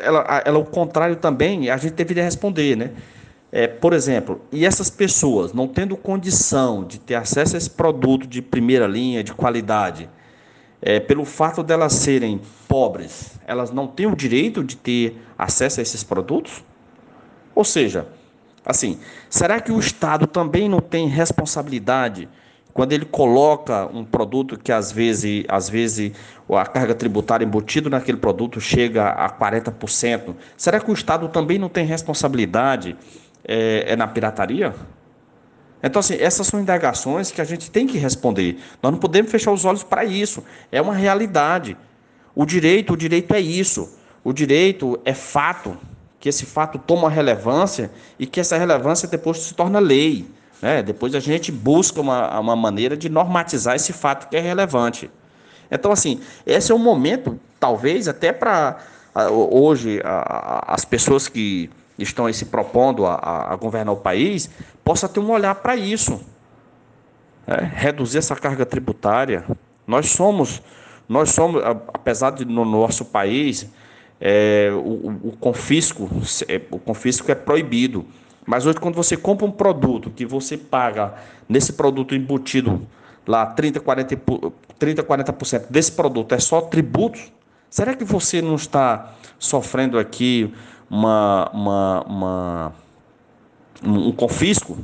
ela, 0.00 0.42
ela, 0.44 0.58
o 0.58 0.64
contrário 0.64 1.14
também, 1.14 1.70
a 1.70 1.76
gente 1.76 1.92
deveria 1.92 2.24
responder, 2.24 2.76
né? 2.76 2.90
É, 3.52 3.68
por 3.68 3.92
exemplo, 3.92 4.40
e 4.50 4.66
essas 4.66 4.90
pessoas 4.90 5.52
não 5.52 5.68
tendo 5.68 5.96
condição 5.96 6.82
de 6.82 6.98
ter 6.98 7.14
acesso 7.14 7.54
a 7.54 7.58
esse 7.58 7.70
produto 7.70 8.26
de 8.26 8.42
primeira 8.42 8.88
linha, 8.88 9.22
de 9.22 9.32
qualidade, 9.32 10.10
é, 10.82 10.98
pelo 10.98 11.24
fato 11.24 11.62
delas 11.62 11.92
serem 11.92 12.40
pobres, 12.66 13.38
elas 13.46 13.70
não 13.70 13.86
têm 13.86 14.06
o 14.06 14.16
direito 14.16 14.64
de 14.64 14.76
ter 14.76 15.20
acesso 15.38 15.80
a 15.80 15.82
esses 15.82 16.02
produtos? 16.02 16.64
Ou 17.54 17.64
seja, 17.64 18.06
assim, 18.64 18.98
será 19.28 19.60
que 19.60 19.72
o 19.72 19.78
Estado 19.78 20.26
também 20.26 20.68
não 20.68 20.80
tem 20.80 21.06
responsabilidade 21.08 22.28
quando 22.72 22.92
ele 22.92 23.04
coloca 23.04 23.86
um 23.92 24.04
produto 24.04 24.58
que 24.58 24.72
às 24.72 24.92
vezes, 24.92 25.44
às 25.48 25.68
vezes 25.68 26.12
a 26.48 26.64
carga 26.64 26.94
tributária 26.94 27.44
embutida 27.44 27.90
naquele 27.90 28.18
produto 28.18 28.60
chega 28.60 29.08
a 29.08 29.28
40%? 29.28 30.34
Será 30.56 30.80
que 30.80 30.90
o 30.90 30.94
Estado 30.94 31.28
também 31.28 31.58
não 31.58 31.68
tem 31.68 31.84
responsabilidade 31.84 32.96
é, 33.44 33.92
é 33.92 33.96
na 33.96 34.06
pirataria? 34.06 34.74
Então, 35.82 36.00
assim, 36.00 36.14
essas 36.14 36.46
são 36.46 36.60
indagações 36.60 37.30
que 37.30 37.40
a 37.40 37.44
gente 37.44 37.70
tem 37.70 37.86
que 37.86 37.98
responder. 37.98 38.58
Nós 38.82 38.92
não 38.92 38.98
podemos 38.98 39.30
fechar 39.30 39.52
os 39.52 39.64
olhos 39.64 39.82
para 39.82 40.04
isso. 40.04 40.44
É 40.70 40.80
uma 40.80 40.94
realidade. 40.94 41.76
O 42.34 42.44
direito, 42.44 42.92
o 42.92 42.96
direito 42.96 43.34
é 43.34 43.40
isso. 43.40 43.96
O 44.22 44.32
direito 44.32 45.00
é 45.04 45.14
fato, 45.14 45.76
que 46.18 46.28
esse 46.28 46.44
fato 46.44 46.78
toma 46.78 47.08
relevância 47.08 47.90
e 48.18 48.26
que 48.26 48.38
essa 48.38 48.58
relevância 48.58 49.08
depois 49.08 49.38
se 49.38 49.54
torna 49.54 49.78
lei. 49.78 50.26
Né? 50.60 50.82
Depois 50.82 51.14
a 51.14 51.20
gente 51.20 51.50
busca 51.50 52.00
uma, 52.00 52.38
uma 52.38 52.54
maneira 52.54 52.96
de 52.96 53.08
normatizar 53.08 53.74
esse 53.74 53.92
fato 53.92 54.28
que 54.28 54.36
é 54.36 54.40
relevante. 54.40 55.10
Então, 55.70 55.90
assim, 55.90 56.20
esse 56.44 56.70
é 56.70 56.74
um 56.74 56.78
momento, 56.78 57.40
talvez, 57.58 58.08
até 58.08 58.32
para 58.32 58.78
hoje 59.30 60.00
a, 60.04 60.74
as 60.74 60.84
pessoas 60.84 61.28
que 61.28 61.70
estão 62.02 62.26
aí 62.26 62.34
se 62.34 62.46
propondo 62.46 63.06
a, 63.06 63.52
a 63.52 63.56
governar 63.56 63.94
o 63.94 63.98
país, 63.98 64.50
possa 64.84 65.08
ter 65.08 65.20
um 65.20 65.30
olhar 65.30 65.54
para 65.56 65.76
isso. 65.76 66.20
É, 67.46 67.64
reduzir 67.64 68.18
essa 68.18 68.36
carga 68.36 68.64
tributária. 68.64 69.44
Nós 69.86 70.10
somos, 70.10 70.62
nós 71.08 71.30
somos, 71.30 71.62
apesar 71.64 72.30
de 72.30 72.44
no 72.44 72.64
nosso 72.64 73.04
país 73.04 73.68
é, 74.20 74.70
o, 74.72 75.28
o, 75.28 75.36
confisco, 75.40 76.08
é, 76.46 76.60
o 76.70 76.78
confisco 76.78 77.30
é 77.32 77.34
proibido. 77.34 78.06
Mas 78.46 78.66
hoje, 78.66 78.78
quando 78.78 78.94
você 78.94 79.16
compra 79.16 79.46
um 79.46 79.50
produto 79.50 80.10
que 80.10 80.26
você 80.26 80.56
paga 80.56 81.14
nesse 81.48 81.72
produto 81.72 82.14
embutido 82.14 82.86
lá 83.26 83.46
30, 83.46 83.80
40, 83.80 84.16
30, 84.78 85.02
40% 85.02 85.66
desse 85.70 85.92
produto 85.92 86.34
é 86.34 86.38
só 86.38 86.60
tributos, 86.60 87.32
será 87.68 87.94
que 87.94 88.04
você 88.04 88.42
não 88.42 88.56
está 88.56 89.14
sofrendo 89.38 89.98
aqui 89.98 90.52
uma, 90.90 91.48
uma, 91.52 92.02
uma, 92.06 92.72
um 93.82 94.12
confisco. 94.12 94.76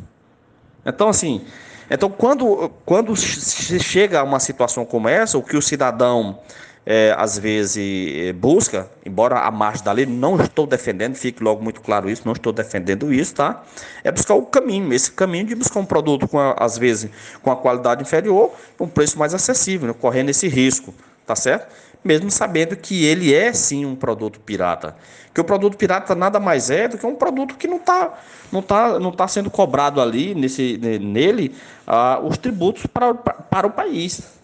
Então, 0.85 1.09
assim, 1.09 1.45
então 1.91 2.09
quando, 2.09 2.71
quando 2.85 3.17
se 3.17 3.81
chega 3.81 4.21
a 4.21 4.23
uma 4.23 4.39
situação 4.39 4.85
como 4.85 5.09
essa, 5.09 5.37
o 5.37 5.43
que 5.43 5.57
o 5.57 5.63
cidadão 5.63 6.39
é, 6.87 7.13
às 7.19 7.37
vezes 7.37 8.33
busca, 8.37 8.89
embora 9.05 9.41
a 9.41 9.51
margem 9.51 9.85
da 9.85 9.91
lei, 9.91 10.07
não 10.07 10.41
estou 10.41 10.65
defendendo, 10.69 11.17
fique 11.17 11.43
logo 11.43 11.61
muito 11.61 11.81
claro 11.81 12.09
isso, 12.09 12.23
não 12.25 12.33
estou 12.33 12.53
defendendo 12.53 13.13
isso, 13.13 13.35
tá? 13.35 13.65
É 14.05 14.13
buscar 14.13 14.35
o 14.35 14.43
caminho, 14.43 14.95
esse 14.95 15.11
caminho 15.11 15.47
de 15.47 15.57
buscar 15.57 15.81
um 15.81 15.85
produto 15.85 16.29
com, 16.29 16.39
a, 16.39 16.53
às 16.53 16.79
vezes, 16.79 17.11
com 17.43 17.51
a 17.51 17.57
qualidade 17.57 18.03
inferior, 18.03 18.53
um 18.79 18.87
preço 18.87 19.19
mais 19.19 19.35
acessível, 19.35 19.89
né? 19.89 19.95
correndo 20.01 20.31
esse 20.31 20.47
risco, 20.47 20.95
tá 21.27 21.35
certo? 21.35 21.67
Mesmo 22.07 22.31
sabendo 22.31 22.77
que 22.77 23.05
ele 23.05 23.35
é 23.35 23.53
sim 23.53 23.85
um 23.85 23.97
produto 23.97 24.39
pirata. 24.39 24.97
Que 25.35 25.41
o 25.41 25.45
produto 25.45 25.77
pirata 25.77 26.15
nada 26.15 26.39
mais 26.39 26.71
é 26.71 26.87
do 26.87 26.97
que 26.97 27.05
um 27.05 27.17
produto 27.17 27.57
que 27.57 27.67
não 27.67 27.79
está 27.79 28.15
não 28.53 28.63
tá, 28.63 28.99
não 28.99 29.11
tá 29.11 29.27
sendo 29.27 29.51
cobrado 29.51 30.01
ali 30.01 30.35
nesse, 30.35 30.79
nele 30.79 31.55
ah, 31.87 32.21
os 32.23 32.39
tributos 32.39 32.87
para, 32.87 33.13
para 33.13 33.67
o 33.67 33.71
país. 33.71 34.37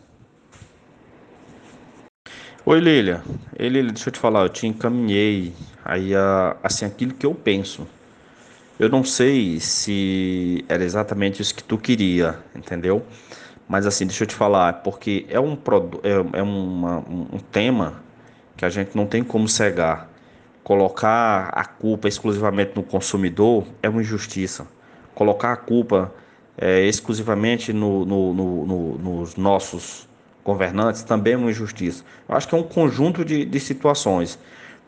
Oi 2.64 2.78
Lilia, 2.78 3.22
Lilia, 3.58 3.92
deixa 3.92 4.08
eu 4.08 4.12
te 4.12 4.20
falar, 4.20 4.42
eu 4.42 4.48
te 4.48 4.66
encaminhei 4.66 5.52
aí 5.84 6.14
a, 6.14 6.56
assim 6.62 6.84
aquilo 6.84 7.12
que 7.14 7.26
eu 7.26 7.34
penso. 7.34 7.86
Eu 8.78 8.88
não 8.88 9.04
sei 9.04 9.60
se 9.60 10.64
era 10.68 10.82
exatamente 10.82 11.42
isso 11.42 11.54
que 11.54 11.62
tu 11.62 11.76
queria, 11.76 12.38
entendeu? 12.54 13.04
Mas 13.68 13.86
assim, 13.86 14.06
deixa 14.06 14.24
eu 14.24 14.26
te 14.26 14.34
falar, 14.34 14.82
porque 14.82 15.26
é 15.28 15.40
um, 15.40 15.56
é, 16.02 16.38
é 16.38 16.42
uma, 16.42 16.98
um 16.98 17.38
tema 17.50 18.02
que 18.56 18.64
a 18.64 18.68
gente 18.68 18.96
não 18.96 19.06
tem 19.06 19.22
como 19.24 19.48
cegar. 19.48 20.08
Colocar 20.62 21.48
a 21.52 21.64
culpa 21.64 22.06
exclusivamente 22.06 22.72
no 22.76 22.82
consumidor 22.82 23.66
é 23.82 23.88
uma 23.88 24.00
injustiça. 24.00 24.66
Colocar 25.14 25.52
a 25.52 25.56
culpa 25.56 26.12
é, 26.56 26.82
exclusivamente 26.86 27.72
no, 27.72 28.04
no, 28.04 28.34
no, 28.34 28.98
nos 28.98 29.36
nossos 29.36 30.08
governantes 30.44 31.02
também 31.02 31.34
é 31.34 31.36
uma 31.36 31.50
injustiça. 31.50 32.04
Eu 32.28 32.36
acho 32.36 32.48
que 32.48 32.54
é 32.54 32.58
um 32.58 32.62
conjunto 32.62 33.24
de, 33.24 33.44
de 33.44 33.60
situações. 33.60 34.38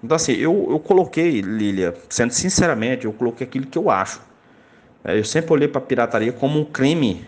Então, 0.02 0.16
assim, 0.16 0.32
eu, 0.32 0.68
eu 0.70 0.78
coloquei, 0.78 1.40
Lília, 1.40 1.94
sendo 2.08 2.32
sinceramente, 2.32 3.06
eu 3.06 3.12
coloquei 3.12 3.46
aquilo 3.46 3.66
que 3.66 3.78
eu 3.78 3.90
acho. 3.90 4.20
É, 5.04 5.18
eu 5.18 5.24
sempre 5.24 5.52
olhei 5.52 5.68
para 5.68 5.80
a 5.80 5.84
pirataria 5.84 6.32
como 6.32 6.60
um 6.60 6.64
crime 6.64 7.24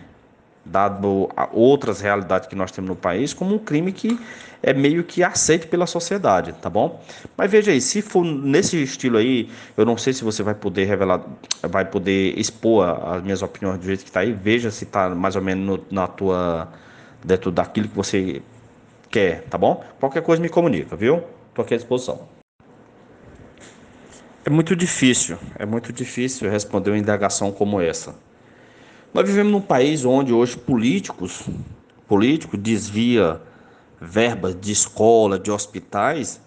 dado 0.71 1.29
a 1.35 1.49
outras 1.51 2.01
realidades 2.01 2.47
que 2.47 2.55
nós 2.55 2.71
temos 2.71 2.89
no 2.89 2.95
país, 2.95 3.33
como 3.33 3.55
um 3.55 3.59
crime 3.59 3.91
que 3.91 4.19
é 4.61 4.73
meio 4.73 5.03
que 5.03 5.23
aceito 5.23 5.67
pela 5.67 5.85
sociedade, 5.85 6.53
tá 6.53 6.69
bom? 6.69 7.01
Mas 7.35 7.49
veja 7.51 7.71
aí, 7.71 7.79
se 7.79 8.01
for 8.01 8.23
nesse 8.23 8.81
estilo 8.81 9.17
aí, 9.17 9.49
eu 9.75 9.85
não 9.85 9.97
sei 9.97 10.13
se 10.13 10.23
você 10.23 10.43
vai 10.43 10.55
poder 10.55 10.85
revelar, 10.85 11.21
vai 11.63 11.85
poder 11.85 12.37
expor 12.37 12.85
as 12.85 13.23
minhas 13.23 13.41
opiniões 13.41 13.79
do 13.79 13.85
jeito 13.85 14.03
que 14.03 14.09
está 14.09 14.21
aí, 14.21 14.33
veja 14.33 14.71
se 14.71 14.83
está 14.83 15.09
mais 15.09 15.35
ou 15.35 15.41
menos 15.41 15.65
no, 15.65 15.85
na 15.91 16.07
tua, 16.07 16.69
dentro 17.23 17.51
daquilo 17.51 17.87
que 17.87 17.95
você 17.95 18.41
quer, 19.09 19.43
tá 19.43 19.57
bom? 19.57 19.83
Qualquer 19.99 20.21
coisa 20.21 20.41
me 20.41 20.49
comunica, 20.49 20.95
viu? 20.95 21.23
Estou 21.49 21.63
aqui 21.63 21.73
à 21.73 21.77
disposição. 21.77 22.27
É 24.43 24.49
muito 24.49 24.75
difícil, 24.75 25.37
é 25.59 25.65
muito 25.65 25.91
difícil 25.91 26.49
responder 26.49 26.91
uma 26.91 26.97
indagação 26.97 27.51
como 27.51 27.81
essa. 27.81 28.15
Nós 29.13 29.27
vivemos 29.27 29.51
num 29.51 29.61
país 29.61 30.05
onde 30.05 30.33
hoje 30.33 30.57
políticos, 30.57 31.43
político 32.07 32.57
desvia 32.57 33.41
verbas 33.99 34.55
de 34.59 34.71
escola, 34.71 35.39
de 35.39 35.49
hospitais, 35.49 36.39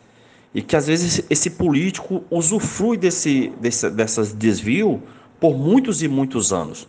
e 0.54 0.62
que 0.62 0.76
às 0.76 0.86
vezes 0.86 1.24
esse 1.30 1.50
político 1.50 2.24
usufrui 2.30 2.96
desse, 2.96 3.52
desse 3.60 3.88
dessas 3.90 4.32
desvio 4.32 5.02
por 5.38 5.56
muitos 5.56 6.02
e 6.02 6.08
muitos 6.08 6.52
anos. 6.52 6.88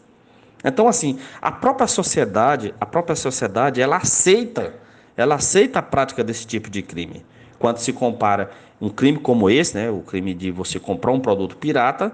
Então, 0.63 0.87
assim, 0.87 1.17
a 1.41 1.51
própria 1.51 1.87
sociedade, 1.87 2.73
a 2.79 2.85
própria 2.85 3.15
sociedade, 3.15 3.81
ela 3.81 3.97
aceita, 3.97 4.75
ela 5.17 5.35
aceita 5.35 5.79
a 5.79 5.81
prática 5.81 6.23
desse 6.23 6.45
tipo 6.45 6.69
de 6.69 6.81
crime. 6.81 7.25
Quando 7.57 7.77
se 7.77 7.93
compara 7.93 8.51
um 8.79 8.89
crime 8.89 9.19
como 9.19 9.49
esse, 9.49 9.75
né, 9.75 9.89
o 9.89 9.99
crime 9.99 10.33
de 10.33 10.51
você 10.51 10.79
comprar 10.79 11.11
um 11.11 11.19
produto 11.19 11.55
pirata, 11.57 12.11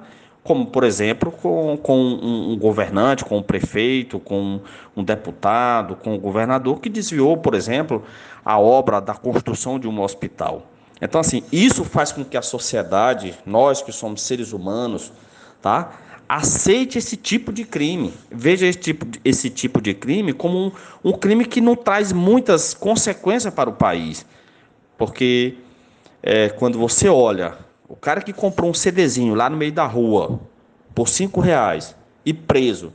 como 0.48 0.66
por 0.68 0.86
exemplo 0.86 1.30
com, 1.30 1.78
com 1.78 2.00
um, 2.00 2.58
governante, 2.58 3.26
com 3.26 3.38
um 3.38 3.44
prefeito, 3.44 4.18
com 4.18 4.62
um 4.96 5.04
deputado, 5.04 5.98
com 5.98 6.16
um 6.16 6.18
governador 6.18 6.80
que 6.80 6.88
desviou, 6.88 7.36
por 7.36 7.54
exemplo, 7.54 8.02
a 8.46 8.58
obra 8.58 9.02
da 9.02 9.14
construção 9.14 9.78
de 9.78 9.90
um 9.90 10.02
hospital. 10.02 10.66
Então, 11.02 11.20
assim, 11.20 11.44
isso 11.52 11.84
faz 11.84 12.14
com 12.14 12.24
que 12.24 12.38
a 12.38 12.42
sociedade, 12.42 13.36
nós 13.46 13.82
que 13.82 13.92
somos 13.92 14.22
seres 14.22 14.54
humanos, 14.54 15.12
tá, 15.62 15.92
aceite 16.30 16.98
esse 16.98 17.18
tipo 17.18 17.52
de 17.52 17.66
crime. 17.66 18.14
Veja 18.32 18.66
esse 18.66 18.80
tipo 18.80 19.06
de, 19.06 19.20
esse 19.26 19.50
tipo 19.50 19.82
de 19.82 19.94
crime 19.94 20.32
como 20.32 20.58
um, 20.58 20.72
um 21.04 21.12
crime 21.12 21.44
que 21.46 21.60
não 21.60 21.76
traz 21.76 22.14
muitas 22.14 22.74
consequências 22.74 23.54
para 23.54 23.70
o 23.70 23.74
país. 23.74 24.26
Porque 24.98 25.56
é, 26.24 26.50
quando 26.50 26.80
você 26.80 27.10
olha 27.10 27.67
o 27.88 27.96
cara 27.96 28.22
que 28.22 28.34
comprou 28.34 28.70
um 28.70 28.74
CDzinho 28.74 29.34
lá 29.34 29.50
no 29.50 29.58
meio 29.58 29.72
da 29.72 29.86
rua 29.86 30.40
por 30.94 31.08
cinco 31.08 31.40
reais 31.40 31.96
e 32.26 32.34
preso, 32.34 32.92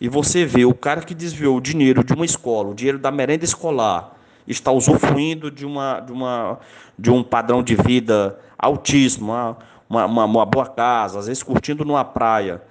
e 0.00 0.08
você 0.08 0.44
vê 0.44 0.64
o 0.64 0.74
cara 0.74 1.00
que 1.00 1.14
desviou 1.14 1.56
o 1.56 1.60
dinheiro 1.60 2.04
de 2.04 2.12
uma 2.12 2.24
escola, 2.24 2.70
o 2.70 2.74
dinheiro 2.74 2.98
da 2.98 3.10
merenda 3.10 3.44
escolar, 3.44 4.14
está 4.46 4.70
usufruindo 4.70 5.50
de, 5.50 5.64
uma, 5.64 6.00
de, 6.00 6.12
uma, 6.12 6.58
de 6.98 7.10
um 7.10 7.22
padrão 7.22 7.62
de 7.62 7.74
vida 7.74 8.38
altíssimo, 8.58 9.32
uma, 9.32 9.56
uma, 9.88 10.24
uma 10.24 10.46
boa 10.46 10.66
casa, 10.66 11.18
às 11.18 11.26
vezes 11.26 11.42
curtindo 11.42 11.84
numa 11.84 12.04
praia, 12.04 12.62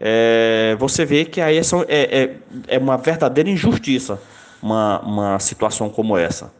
é, 0.00 0.74
você 0.78 1.04
vê 1.04 1.24
que 1.24 1.40
aí 1.40 1.58
é, 1.58 1.62
é, 1.88 2.36
é 2.68 2.78
uma 2.78 2.96
verdadeira 2.96 3.50
injustiça 3.50 4.20
uma, 4.62 5.00
uma 5.00 5.38
situação 5.38 5.88
como 5.88 6.16
essa. 6.16 6.52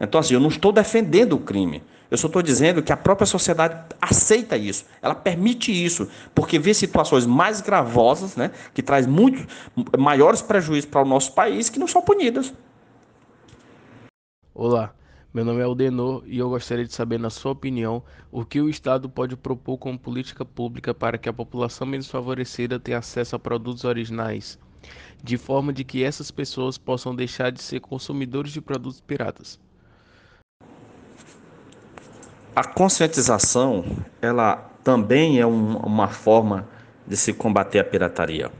Então, 0.00 0.20
assim, 0.20 0.34
eu 0.34 0.40
não 0.40 0.48
estou 0.48 0.72
defendendo 0.72 1.34
o 1.34 1.38
crime. 1.38 1.82
Eu 2.10 2.16
só 2.16 2.28
estou 2.28 2.42
dizendo 2.42 2.82
que 2.82 2.92
a 2.92 2.96
própria 2.96 3.26
sociedade 3.26 3.94
aceita 4.00 4.56
isso, 4.56 4.84
ela 5.02 5.14
permite 5.14 5.72
isso, 5.72 6.08
porque 6.34 6.58
vê 6.58 6.72
situações 6.72 7.26
mais 7.26 7.60
gravosas, 7.60 8.36
né, 8.36 8.52
que 8.72 8.82
traz 8.82 9.06
muito 9.06 9.46
maiores 9.98 10.40
prejuízos 10.40 10.88
para 10.88 11.02
o 11.02 11.04
nosso 11.04 11.32
país, 11.32 11.68
que 11.68 11.78
não 11.78 11.88
são 11.88 12.00
punidas. 12.02 12.54
Olá, 14.54 14.94
meu 15.34 15.44
nome 15.44 15.60
é 15.60 15.64
Aldenor 15.64 16.22
e 16.26 16.38
eu 16.38 16.48
gostaria 16.48 16.86
de 16.86 16.94
saber, 16.94 17.18
na 17.18 17.28
sua 17.28 17.52
opinião, 17.52 18.02
o 18.30 18.44
que 18.44 18.60
o 18.60 18.70
Estado 18.70 19.08
pode 19.08 19.36
propor 19.36 19.76
como 19.76 19.98
política 19.98 20.44
pública 20.44 20.94
para 20.94 21.18
que 21.18 21.28
a 21.28 21.32
população 21.32 21.86
menos 21.86 22.10
favorecida 22.10 22.78
tenha 22.78 22.98
acesso 22.98 23.36
a 23.36 23.38
produtos 23.38 23.84
originais, 23.84 24.58
de 25.22 25.36
forma 25.36 25.72
de 25.72 25.84
que 25.84 26.02
essas 26.02 26.30
pessoas 26.30 26.78
possam 26.78 27.14
deixar 27.14 27.50
de 27.50 27.60
ser 27.60 27.80
consumidores 27.80 28.52
de 28.52 28.60
produtos 28.62 29.00
piratas. 29.00 29.60
A 32.56 32.64
conscientização, 32.64 33.84
ela 34.22 34.70
também 34.82 35.38
é 35.38 35.46
um, 35.46 35.76
uma 35.76 36.08
forma 36.08 36.66
de 37.06 37.14
se 37.14 37.34
combater 37.34 37.78
a 37.78 37.84
pirataria. 37.84 38.50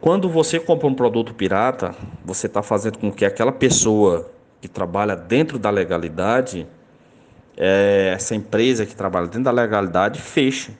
Quando 0.00 0.30
você 0.30 0.58
compra 0.58 0.86
um 0.86 0.94
produto 0.94 1.34
pirata, 1.34 1.94
você 2.24 2.46
está 2.46 2.62
fazendo 2.62 2.96
com 2.96 3.12
que 3.12 3.26
aquela 3.26 3.52
pessoa 3.52 4.30
que 4.62 4.66
trabalha 4.66 5.14
dentro 5.14 5.58
da 5.58 5.68
legalidade, 5.68 6.66
é, 7.54 8.12
essa 8.14 8.34
empresa 8.34 8.86
que 8.86 8.96
trabalha 8.96 9.26
dentro 9.26 9.42
da 9.42 9.50
legalidade, 9.50 10.18
feche 10.18 10.74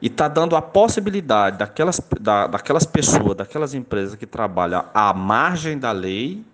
e 0.00 0.08
está 0.08 0.26
dando 0.26 0.56
a 0.56 0.60
possibilidade 0.60 1.56
daquelas, 1.56 2.00
da, 2.20 2.48
daquelas 2.48 2.84
pessoas, 2.84 3.36
daquelas 3.36 3.74
empresas 3.74 4.16
que 4.16 4.26
trabalham 4.26 4.86
à 4.92 5.14
margem 5.14 5.78
da 5.78 5.92
lei 5.92 6.44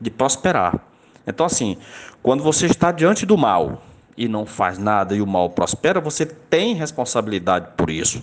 de 0.00 0.10
prosperar. 0.10 0.80
Então, 1.26 1.44
assim, 1.44 1.76
quando 2.22 2.42
você 2.42 2.64
está 2.64 2.90
diante 2.90 3.26
do 3.26 3.36
mal 3.36 3.82
e 4.16 4.28
não 4.28 4.46
faz 4.46 4.78
nada 4.78 5.14
e 5.14 5.20
o 5.20 5.26
mal 5.26 5.50
prospera, 5.50 6.00
você 6.00 6.24
tem 6.24 6.74
responsabilidade 6.74 7.68
por 7.76 7.90
isso. 7.90 8.22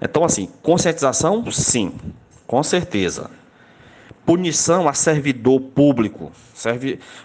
Então, 0.00 0.24
assim, 0.24 0.48
conscientização, 0.62 1.50
sim, 1.50 1.92
com 2.46 2.62
certeza. 2.62 3.30
Punição 4.24 4.88
a 4.88 4.92
servidor 4.92 5.60
público, 5.60 6.30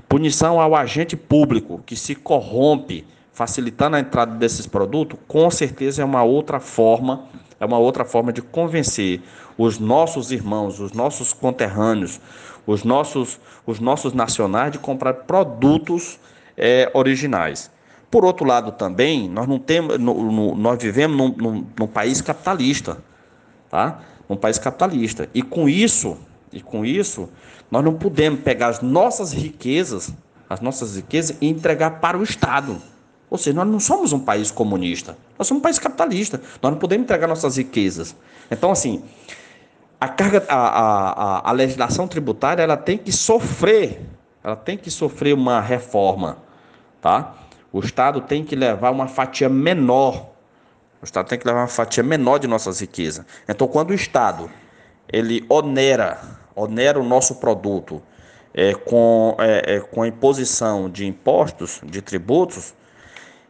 punição 0.07 0.59
ao 0.59 0.75
agente 0.75 1.15
público 1.15 1.81
que 1.85 1.95
se 1.95 2.15
corrompe 2.15 3.05
facilitando 3.31 3.97
a 3.97 3.99
entrada 3.99 4.33
desses 4.35 4.65
produtos, 4.65 5.19
com 5.27 5.51
certeza 5.51 6.01
é 6.01 6.05
uma 6.05 6.23
outra 6.23 6.59
forma, 6.59 7.25
é 7.59 7.65
uma 7.65 7.77
outra 7.77 8.05
forma 8.05 8.31
de 8.31 8.41
convencer 8.41 9.21
os 9.57 9.77
nossos 9.77 10.31
irmãos, 10.31 10.79
os 10.79 10.93
nossos 10.93 11.33
conterrâneos, 11.33 12.19
os 12.65 12.83
nossos, 12.83 13.39
os 13.65 13.79
nossos 13.79 14.13
nacionais 14.13 14.71
de 14.71 14.79
comprar 14.79 15.13
produtos 15.13 16.17
é, 16.57 16.89
originais. 16.93 17.71
Por 18.09 18.23
outro 18.23 18.45
lado, 18.45 18.71
também 18.71 19.29
nós 19.29 19.47
não 19.47 19.59
temos, 19.59 19.99
no, 19.99 20.31
no, 20.31 20.55
nós 20.55 20.81
vivemos 20.81 21.17
num, 21.17 21.35
num, 21.35 21.65
num 21.77 21.87
país 21.87 22.21
capitalista, 22.21 22.97
tá? 23.69 23.99
Um 24.29 24.35
país 24.35 24.57
capitalista. 24.57 25.29
E 25.33 25.41
com 25.41 25.67
isso, 25.67 26.17
e 26.51 26.61
com 26.61 26.85
isso, 26.85 27.29
nós 27.69 27.83
não 27.83 27.95
podemos 27.95 28.39
pegar 28.39 28.67
as 28.67 28.81
nossas 28.81 29.33
riquezas, 29.33 30.13
as 30.49 30.61
nossas 30.61 30.95
riquezas 30.95 31.37
e 31.41 31.47
entregar 31.47 31.99
para 31.99 32.17
o 32.17 32.23
Estado. 32.23 32.81
Ou 33.29 33.37
seja, 33.37 33.55
nós 33.55 33.67
não 33.67 33.79
somos 33.79 34.13
um 34.13 34.19
país 34.19 34.51
comunista, 34.51 35.17
nós 35.37 35.47
somos 35.47 35.59
um 35.59 35.63
país 35.63 35.79
capitalista. 35.79 36.41
Nós 36.61 36.71
não 36.71 36.79
podemos 36.79 37.03
entregar 37.03 37.27
nossas 37.27 37.57
riquezas. 37.57 38.15
Então, 38.49 38.71
assim, 38.71 39.03
a 39.99 40.07
carga, 40.07 40.45
a, 40.47 40.55
a, 40.55 41.49
a 41.49 41.51
legislação 41.51 42.07
tributária, 42.07 42.61
ela 42.61 42.77
tem 42.77 42.97
que 42.97 43.11
sofrer, 43.11 44.01
ela 44.43 44.55
tem 44.55 44.77
que 44.77 44.91
sofrer 44.91 45.33
uma 45.33 45.59
reforma, 45.59 46.37
tá? 47.05 47.35
O 47.71 47.81
Estado 47.81 48.19
tem 48.19 48.43
que 48.43 48.55
levar 48.55 48.89
uma 48.89 49.07
fatia 49.07 49.47
menor. 49.47 50.27
O 50.99 51.05
Estado 51.05 51.27
tem 51.27 51.37
que 51.37 51.45
levar 51.45 51.61
uma 51.61 51.67
fatia 51.67 52.01
menor 52.01 52.39
de 52.39 52.47
nossas 52.47 52.79
riquezas. 52.79 53.23
Então, 53.47 53.67
quando 53.67 53.91
o 53.91 53.93
Estado 53.93 54.49
ele 55.07 55.45
onera, 55.47 56.19
onera 56.55 56.99
o 56.99 57.03
nosso 57.03 57.35
produto 57.35 58.01
é, 58.55 58.73
com, 58.73 59.37
é, 59.37 59.75
é, 59.75 59.79
com 59.81 60.01
a 60.01 60.07
imposição 60.07 60.89
de 60.89 61.05
impostos, 61.05 61.79
de 61.83 62.01
tributos, 62.01 62.73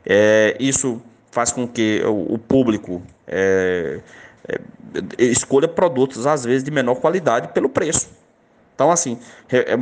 é, 0.06 0.58
isso 0.60 1.02
faz 1.32 1.54
com 1.54 1.66
que 1.66 2.04
o, 2.04 2.34
o 2.34 2.38
público 2.38 3.02
é, 3.26 4.02
é, 4.50 4.60
escolha 5.18 5.70
produtos, 5.70 6.28
às 6.28 6.44
vezes, 6.44 6.62
de 6.62 6.72
menor 6.72 6.96
qualidade 6.96 7.48
pelo 7.54 7.70
preço. 7.70 8.10
Então, 8.76 8.92
assim, 8.92 9.18
é 9.50 9.74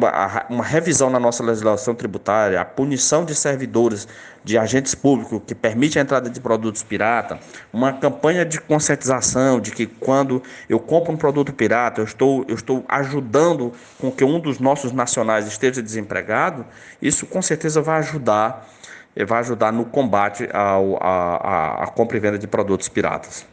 uma 0.47 0.63
revisão 0.63 1.10
na 1.10 1.19
nossa 1.19 1.43
legislação 1.43 1.95
tributária, 1.95 2.62
a 2.62 2.65
punição 2.65 3.25
de 3.25 3.34
servidores, 3.34 4.08
de 4.43 4.56
agentes 4.56 4.93
públicos 4.93 5.41
que 5.47 5.56
permite 5.56 5.97
a 5.97 6.01
entrada 6.03 6.29
de 6.29 6.39
produtos 6.39 6.84
pirata, 6.84 7.39
uma 7.71 7.91
campanha 7.93 8.45
de 8.45 8.62
conscientização 8.62 9.60
de 9.60 9.71
que 9.71 9.88
quando 9.88 10.43
eu 10.69 10.79
compro 10.79 11.12
um 11.12 11.17
produto 11.17 11.51
pirata, 11.51 12.01
eu 12.01 12.06
estou, 12.06 12.45
eu 12.47 12.53
estou 12.53 12.86
ajudando 12.88 13.73
com 13.99 14.12
que 14.12 14.23
um 14.23 14.39
dos 14.39 14.60
nossos 14.60 14.91
nacionais 14.91 15.47
esteja 15.47 15.82
desempregado, 15.82 16.63
isso 17.01 17.25
com 17.25 17.41
certeza 17.41 17.82
vai 17.82 17.97
ajudar 17.97 18.69
e 19.15 19.25
vai 19.25 19.39
ajudar 19.39 19.73
no 19.73 19.86
combate 19.86 20.47
a, 20.53 21.91
compra 21.95 22.17
e 22.17 22.19
venda 22.19 22.38
de 22.38 22.45
produtos 22.45 22.88
piratas. 22.89 23.43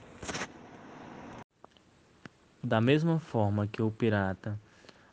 Da 2.62 2.78
mesma 2.78 3.18
forma 3.18 3.66
que 3.66 3.80
o 3.80 3.90
pirata 3.90 4.58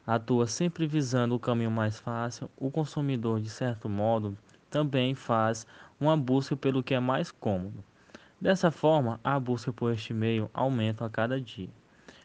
atua 0.08 0.48
sempre 0.48 0.88
visando 0.88 1.36
o 1.36 1.40
caminho 1.40 1.70
mais 1.70 2.00
fácil, 2.00 2.50
o 2.56 2.72
consumidor, 2.72 3.42
de 3.42 3.50
certo 3.50 3.90
modo, 3.90 4.38
também 4.70 5.14
faz 5.14 5.68
uma 6.00 6.16
busca 6.16 6.56
pelo 6.56 6.82
que 6.82 6.94
é 6.94 7.00
mais 7.00 7.30
cômodo. 7.30 7.84
Dessa 8.40 8.72
forma, 8.72 9.20
a 9.22 9.38
busca 9.38 9.74
por 9.74 9.92
este 9.92 10.14
meio 10.14 10.50
aumenta 10.54 11.06
a 11.06 11.10
cada 11.10 11.42
dia. 11.42 11.70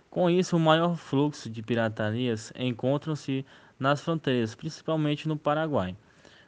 Com 0.09 0.31
isso, 0.31 0.57
o 0.57 0.61
maior 0.61 0.95
fluxo 0.95 1.51
de 1.51 1.62
piratarias 1.62 2.53
encontram-se 2.55 3.45
nas 3.81 4.01
fronteiras, 4.01 4.55
principalmente 4.55 5.27
no 5.27 5.37
Paraguai. 5.37 5.97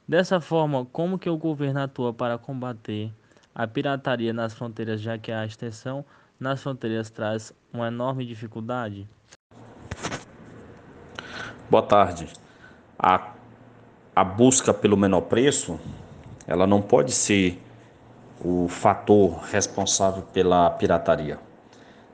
Dessa 0.07 0.39
forma, 0.39 0.85
como 0.85 1.19
que 1.19 1.31
o 1.31 1.37
governo 1.37 1.81
atua 1.81 2.13
para 2.13 2.39
combater 2.39 3.11
a 3.55 3.67
pirataria 3.67 4.33
nas 4.33 4.55
fronteiras, 4.55 5.01
já 5.01 5.17
que 5.17 5.33
a 5.33 5.47
extensão 5.47 6.05
nas 6.39 6.63
fronteiras 6.63 7.11
traz 7.11 7.53
uma 7.73 7.89
enorme 7.89 8.27
dificuldade? 8.27 9.09
Boa 11.71 11.83
tarde. 11.83 12.29
A, 12.99 13.31
a 14.15 14.23
busca 14.23 14.75
pelo 14.75 14.99
menor 14.99 15.23
preço, 15.23 15.81
ela 16.47 16.67
não 16.67 16.83
pode 16.83 17.11
ser 17.11 17.59
o 18.45 18.69
fator 18.69 19.41
responsável 19.51 20.23
pela 20.25 20.69
pirataria. 20.69 21.39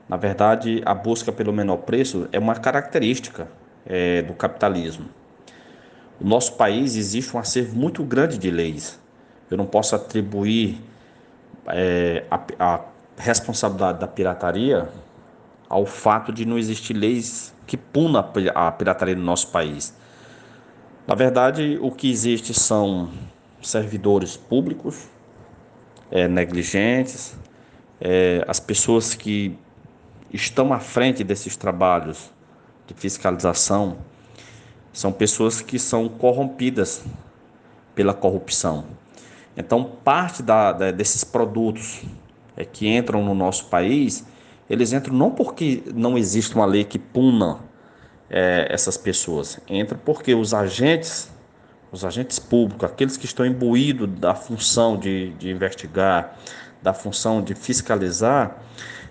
Na 0.09 0.17
verdade, 0.17 0.81
a 0.87 0.95
busca 0.95 1.33
pelo 1.33 1.53
menor 1.53 1.79
preço 1.79 2.29
é 2.31 2.39
uma 2.39 2.55
característica 2.55 3.49
é, 3.85 4.23
do 4.23 4.35
capitalismo. 4.35 5.09
No 6.21 6.29
nosso 6.29 6.53
país 6.55 6.95
existe 6.95 7.37
um 7.37 7.41
acervo 7.41 7.77
muito 7.77 8.05
grande 8.05 8.39
de 8.39 8.53
leis. 8.53 9.01
Eu 9.51 9.57
não 9.57 9.67
posso 9.67 9.97
atribuir 9.97 10.81
é, 11.67 12.25
a, 12.31 12.41
a 12.57 12.81
responsabilidade 13.17 13.99
da 13.99 14.07
pirataria 14.07 14.89
ao 15.71 15.87
fato 15.87 16.33
de 16.33 16.45
não 16.45 16.59
existir 16.59 16.93
leis 16.93 17.55
que 17.65 17.77
punam 17.77 18.29
a 18.55 18.73
pirataria 18.73 19.15
no 19.15 19.23
nosso 19.23 19.49
país. 19.53 19.97
Na 21.07 21.15
verdade, 21.15 21.79
o 21.81 21.93
que 21.93 22.11
existe 22.11 22.53
são 22.53 23.09
servidores 23.63 24.37
públicos 24.37 25.09
é, 26.11 26.27
negligentes, 26.27 27.39
é, 28.01 28.45
as 28.49 28.59
pessoas 28.59 29.15
que 29.15 29.57
estão 30.33 30.73
à 30.73 30.81
frente 30.81 31.23
desses 31.23 31.57
trabalhos 31.57 32.33
de 32.89 32.95
fiscalização 32.95 33.99
são 34.93 35.13
pessoas 35.13 35.61
que 35.61 35.79
são 35.79 36.09
corrompidas 36.09 37.05
pela 37.95 38.13
corrupção. 38.13 38.87
Então, 39.57 39.85
parte 39.85 40.43
da, 40.43 40.73
da, 40.73 40.91
desses 40.91 41.23
produtos 41.23 42.03
é, 42.57 42.65
que 42.65 42.89
entram 42.89 43.25
no 43.25 43.35
nosso 43.35 43.67
país, 43.67 44.27
eles 44.71 44.93
entram 44.93 45.15
não 45.15 45.33
porque 45.33 45.83
não 45.93 46.17
existe 46.17 46.55
uma 46.55 46.65
lei 46.65 46.85
que 46.85 46.99
puna 46.99 47.59
é, 48.31 48.69
essas 48.71 48.97
pessoas, 48.97 49.59
entra 49.69 49.99
porque 49.99 50.33
os 50.33 50.55
agentes, 50.55 51.29
os 51.91 52.05
agentes 52.05 52.39
públicos, 52.39 52.89
aqueles 52.89 53.17
que 53.17 53.27
estão 53.27 53.45
imbuídos 53.45 54.09
da 54.09 54.33
função 54.33 54.97
de, 54.97 55.31
de 55.31 55.51
investigar, 55.51 56.39
da 56.81 56.95
função 56.95 57.43
de 57.43 57.55
fiscalizar, 57.57 58.63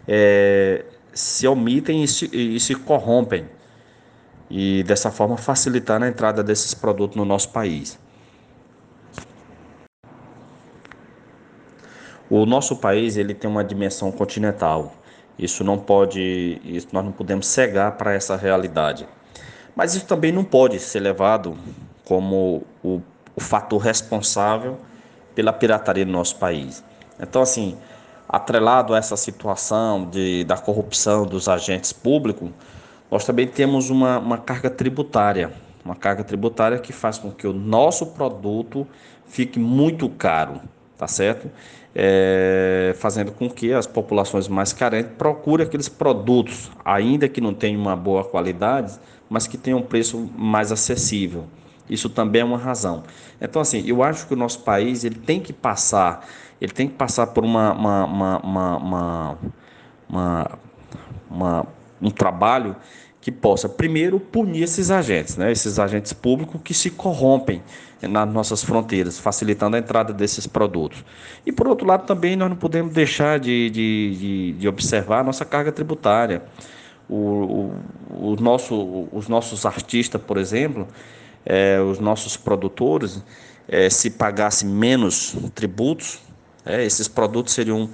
é, 0.08 0.86
se 1.14 1.46
omitem 1.46 2.04
e 2.04 2.08
se, 2.08 2.30
e 2.34 2.58
se 2.60 2.74
corrompem 2.76 3.46
e 4.50 4.82
dessa 4.84 5.12
forma 5.12 5.36
facilitar 5.36 6.02
a 6.02 6.08
entrada 6.08 6.42
desses 6.42 6.74
produtos 6.74 7.18
no 7.18 7.26
nosso 7.26 7.50
país. 7.50 8.00
O 12.30 12.46
nosso 12.46 12.78
país 12.78 13.18
ele 13.18 13.34
tem 13.34 13.50
uma 13.50 13.64
dimensão 13.64 14.12
continental. 14.12 14.96
Isso 15.40 15.64
não 15.64 15.78
pode, 15.78 16.62
isso 16.66 16.90
nós 16.92 17.06
não 17.06 17.14
podemos 17.14 17.48
cegar 17.48 17.94
para 17.94 18.14
essa 18.14 18.36
realidade. 18.36 19.08
Mas 19.74 19.96
isso 19.96 20.06
também 20.06 20.34
não 20.34 20.44
pode 20.44 20.78
ser 20.80 21.00
levado 21.00 21.58
como 22.04 22.64
o, 22.84 23.02
o 23.34 23.40
fator 23.40 23.80
responsável 23.80 24.78
pela 25.34 25.54
pirataria 25.54 26.04
no 26.04 26.12
nosso 26.12 26.36
país. 26.36 26.84
Então, 27.18 27.42
assim, 27.42 27.78
atrelado 28.28 28.94
a 28.94 28.98
essa 28.98 29.16
situação 29.16 30.10
de, 30.10 30.44
da 30.44 30.58
corrupção 30.58 31.26
dos 31.26 31.48
agentes 31.48 31.94
públicos, 31.94 32.50
nós 33.10 33.26
também 33.26 33.48
temos 33.48 33.90
uma, 33.90 34.20
uma 34.20 34.38
carga 34.38 34.70
tributária, 34.70 35.54
uma 35.86 35.96
carga 35.96 36.24
tributária 36.24 36.78
que 36.78 36.92
faz 36.92 37.18
com 37.18 37.32
que 37.32 37.48
o 37.48 37.54
nosso 37.54 38.08
produto 38.08 38.86
fique 39.26 39.58
muito 39.58 40.10
caro, 40.10 40.62
tá 41.00 41.08
certo? 41.08 41.50
É, 41.96 42.94
fazendo 43.00 43.32
com 43.32 43.50
que 43.50 43.72
as 43.74 43.88
populações 43.88 44.50
mais 44.50 44.74
carentes 44.74 45.14
procurem 45.18 45.66
aqueles 45.66 45.88
produtos, 45.88 46.70
ainda 46.84 47.30
que 47.30 47.40
não 47.40 47.54
tenham 47.54 47.82
uma 47.82 47.96
boa 47.96 48.26
qualidade, 48.26 49.00
mas 49.30 49.48
que 49.48 49.58
tenham 49.58 49.80
um 49.80 49.84
preço 49.84 50.30
mais 50.38 50.74
acessível. 50.74 51.46
Isso 51.90 52.10
também 52.10 52.42
é 52.42 52.46
uma 52.46 52.58
razão. 52.58 53.04
Então, 53.40 53.62
assim, 53.62 53.82
eu 53.88 54.04
acho 54.04 54.28
que 54.28 54.34
o 54.34 54.38
nosso 54.38 54.60
país 54.60 55.06
ele 55.06 55.16
tem 55.16 55.40
que 55.40 55.54
passar, 55.54 56.28
ele 56.60 56.74
tem 56.74 56.88
que 56.88 56.96
passar 56.96 57.28
por 57.28 57.46
uma, 57.46 57.72
uma, 57.72 58.06
uma, 58.06 59.38
uma, 60.10 60.60
uma, 61.30 61.68
um 62.02 62.12
trabalho 62.12 62.76
que 63.22 63.32
possa, 63.32 63.68
primeiro, 63.68 64.20
punir 64.20 64.64
esses 64.64 64.90
agentes, 64.90 65.36
né? 65.36 65.52
esses 65.52 65.78
agentes 65.78 66.14
públicos 66.14 66.60
que 66.64 66.74
se 66.74 66.90
corrompem 66.90 67.62
nas 68.02 68.32
nossas 68.32 68.64
fronteiras, 68.64 69.20
facilitando 69.20 69.76
a 69.76 69.80
entrada 69.80 70.14
desses 70.14 70.48
produtos. 70.48 71.04
E, 71.46 71.52
por 71.52 71.68
outro 71.68 71.86
lado, 71.86 72.06
também 72.06 72.36
nós 72.36 72.50
não 72.50 72.56
podemos 72.56 72.94
deixar 72.94 73.40
de, 73.40 73.70
de, 73.70 74.16
de, 74.16 74.54
de 74.54 74.68
observar 74.68 75.20
a 75.20 75.24
nossa 75.24 75.44
carga 75.44 75.72
tributária. 75.72 76.44
O, 77.10 77.16
o, 77.16 78.32
o 78.32 78.36
nosso, 78.40 79.10
os 79.12 79.28
nossos 79.28 79.66
artistas, 79.66 80.22
por 80.22 80.38
exemplo, 80.38 80.88
é, 81.46 81.82
os 81.82 82.00
nossos 82.00 82.38
produtores, 82.38 83.22
é, 83.68 83.90
se 83.90 84.12
pagassem 84.12 84.70
menos 84.70 85.36
tributos, 85.54 86.20
é, 86.66 86.86
esses 86.86 87.08
produtos 87.08 87.54
seriam, 87.54 87.90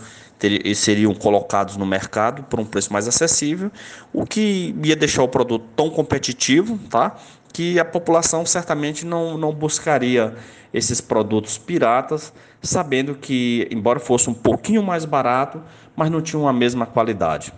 ter, 0.45 0.75
seriam 0.75 1.13
colocados 1.13 1.77
no 1.77 1.86
mercado 1.86 2.43
por 2.43 2.60
um 2.60 2.65
preço 2.65 2.91
mais 2.91 3.08
acessível, 3.08 3.71
o 4.13 4.25
que 4.25 4.75
ia 4.84 4.95
deixar 4.95 5.23
o 5.23 5.27
produto 5.27 5.65
tão 5.75 5.89
competitivo, 5.89 6.77
tá? 6.89 7.15
que 7.51 7.79
a 7.79 7.86
população 7.86 8.45
certamente 8.45 9.05
não, 9.05 9.38
não 9.38 9.53
buscaria 9.53 10.36
esses 10.73 10.99
produtos 10.99 11.58
piratas, 11.58 12.34
sabendo 12.62 13.15
que, 13.15 13.65
embora 13.71 13.97
fosse 13.97 14.29
um 14.29 14.34
pouquinho 14.34 14.84
mais 14.84 15.05
barato, 15.05 15.62
mas 15.95 16.10
não 16.10 16.21
tinham 16.21 16.47
a 16.49 16.53
mesma 16.53 16.86
qualidade. 16.86 17.53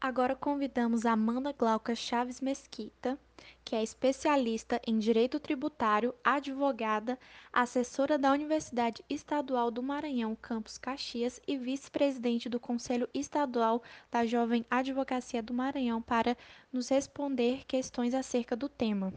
Agora 0.00 0.34
convidamos 0.34 1.04
Amanda 1.04 1.52
Glauca 1.52 1.94
Chaves 1.94 2.40
Mesquita, 2.40 3.18
que 3.62 3.76
é 3.76 3.82
especialista 3.82 4.80
em 4.86 4.98
direito 4.98 5.38
tributário, 5.38 6.14
advogada, 6.24 7.18
assessora 7.52 8.16
da 8.16 8.32
Universidade 8.32 9.04
Estadual 9.10 9.70
do 9.70 9.82
Maranhão, 9.82 10.34
campus 10.34 10.78
Caxias 10.78 11.38
e 11.46 11.58
vice-presidente 11.58 12.48
do 12.48 12.58
Conselho 12.58 13.10
Estadual 13.12 13.82
da 14.10 14.24
Jovem 14.24 14.64
Advocacia 14.70 15.42
do 15.42 15.52
Maranhão, 15.52 16.00
para 16.00 16.34
nos 16.72 16.88
responder 16.88 17.66
questões 17.66 18.14
acerca 18.14 18.56
do 18.56 18.70
tema. 18.70 19.12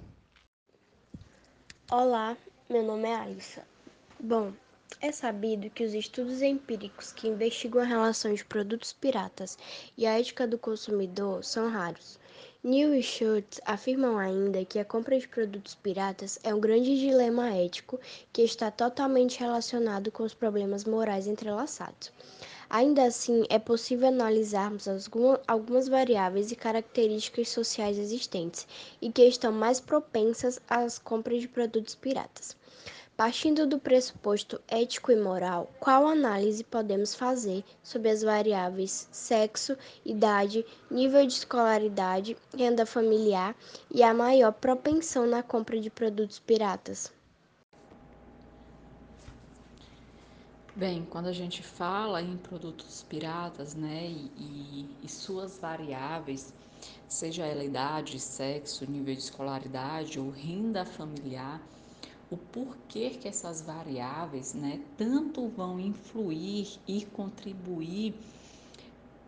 Olá, 1.90 2.36
meu 2.70 2.84
nome 2.84 3.08
é 3.08 3.16
Alissa. 3.16 3.66
Bom, 4.20 4.52
é 5.02 5.12
sabido 5.12 5.70
que 5.70 5.84
os 5.84 5.94
estudos 5.94 6.42
empíricos 6.42 7.12
que 7.12 7.28
investigam 7.28 7.82
a 7.82 7.86
relação 7.86 8.34
de 8.34 8.44
produtos 8.46 8.94
piratas 8.94 9.58
e 9.98 10.06
a 10.06 10.20
ética 10.20 10.48
do 10.48 10.58
consumidor 10.58 11.44
são 11.44 11.70
raros. 11.70 12.20
Neil 12.64 12.96
e 12.96 13.04
Schultz 13.04 13.60
afirmam 13.66 14.18
ainda 14.18 14.64
que 14.64 14.80
a 14.80 14.86
compra 14.86 15.20
de 15.20 15.28
produtos 15.28 15.76
piratas 15.76 16.40
é 16.44 16.56
um 16.56 16.60
grande 16.60 16.98
dilema 16.98 17.50
ético 17.54 18.00
que 18.32 18.42
está 18.42 18.72
totalmente 18.72 19.40
relacionado 19.40 20.12
com 20.12 20.24
os 20.24 20.34
problemas 20.34 20.86
morais 20.86 21.28
entrelaçados. 21.28 22.12
Ainda 22.70 23.04
assim, 23.04 23.44
é 23.50 23.60
possível 23.60 24.08
analisarmos 24.08 24.88
algumas 25.48 25.88
variáveis 25.88 26.52
e 26.52 26.56
características 26.56 27.50
sociais 27.50 27.98
existentes 27.98 28.66
e 29.02 29.12
que 29.12 29.24
estão 29.26 29.52
mais 29.52 29.80
propensas 29.80 30.60
às 30.68 30.98
compras 30.98 31.42
de 31.42 31.48
produtos 31.48 31.96
piratas. 31.96 32.56
Partindo 33.16 33.68
do 33.68 33.78
pressuposto 33.78 34.60
ético 34.68 35.12
e 35.12 35.16
moral, 35.16 35.72
qual 35.80 36.08
análise 36.08 36.64
podemos 36.64 37.14
fazer 37.14 37.64
sobre 37.84 38.10
as 38.10 38.24
variáveis 38.24 39.08
sexo, 39.12 39.78
idade, 40.04 40.66
nível 40.90 41.26
de 41.28 41.34
escolaridade, 41.34 42.36
renda 42.58 42.88
familiar 42.88 43.56
e 43.92 44.02
a 44.02 44.16
maior 44.16 44.52
propensão 44.52 45.28
na 45.28 45.44
compra 45.44 45.80
de 45.80 45.92
produtos 45.92 46.40
piratas? 46.40 47.14
Bem, 50.76 51.06
quando 51.08 51.28
a 51.28 51.34
gente 51.34 51.62
fala 51.62 52.20
em 52.20 52.36
produtos 52.36 53.04
piratas, 53.04 53.76
né, 53.76 54.08
e, 54.08 54.90
e, 55.04 55.08
suas 55.08 55.60
variáveis, 55.60 56.52
seja 57.08 57.46
ela 57.46 57.64
idade, 57.64 58.20
sexo, 58.20 58.90
nível 58.90 59.14
de 59.14 59.22
escolaridade 59.22 60.20
ou 60.20 60.32
renda 60.32 60.84
familiar, 60.84 61.62
o 62.34 62.38
porquê 62.38 63.12
que 63.12 63.28
essas 63.28 63.62
variáveis, 63.62 64.54
né, 64.54 64.82
tanto 64.98 65.48
vão 65.50 65.80
influir 65.80 66.80
e 66.88 67.06
contribuir 67.06 68.16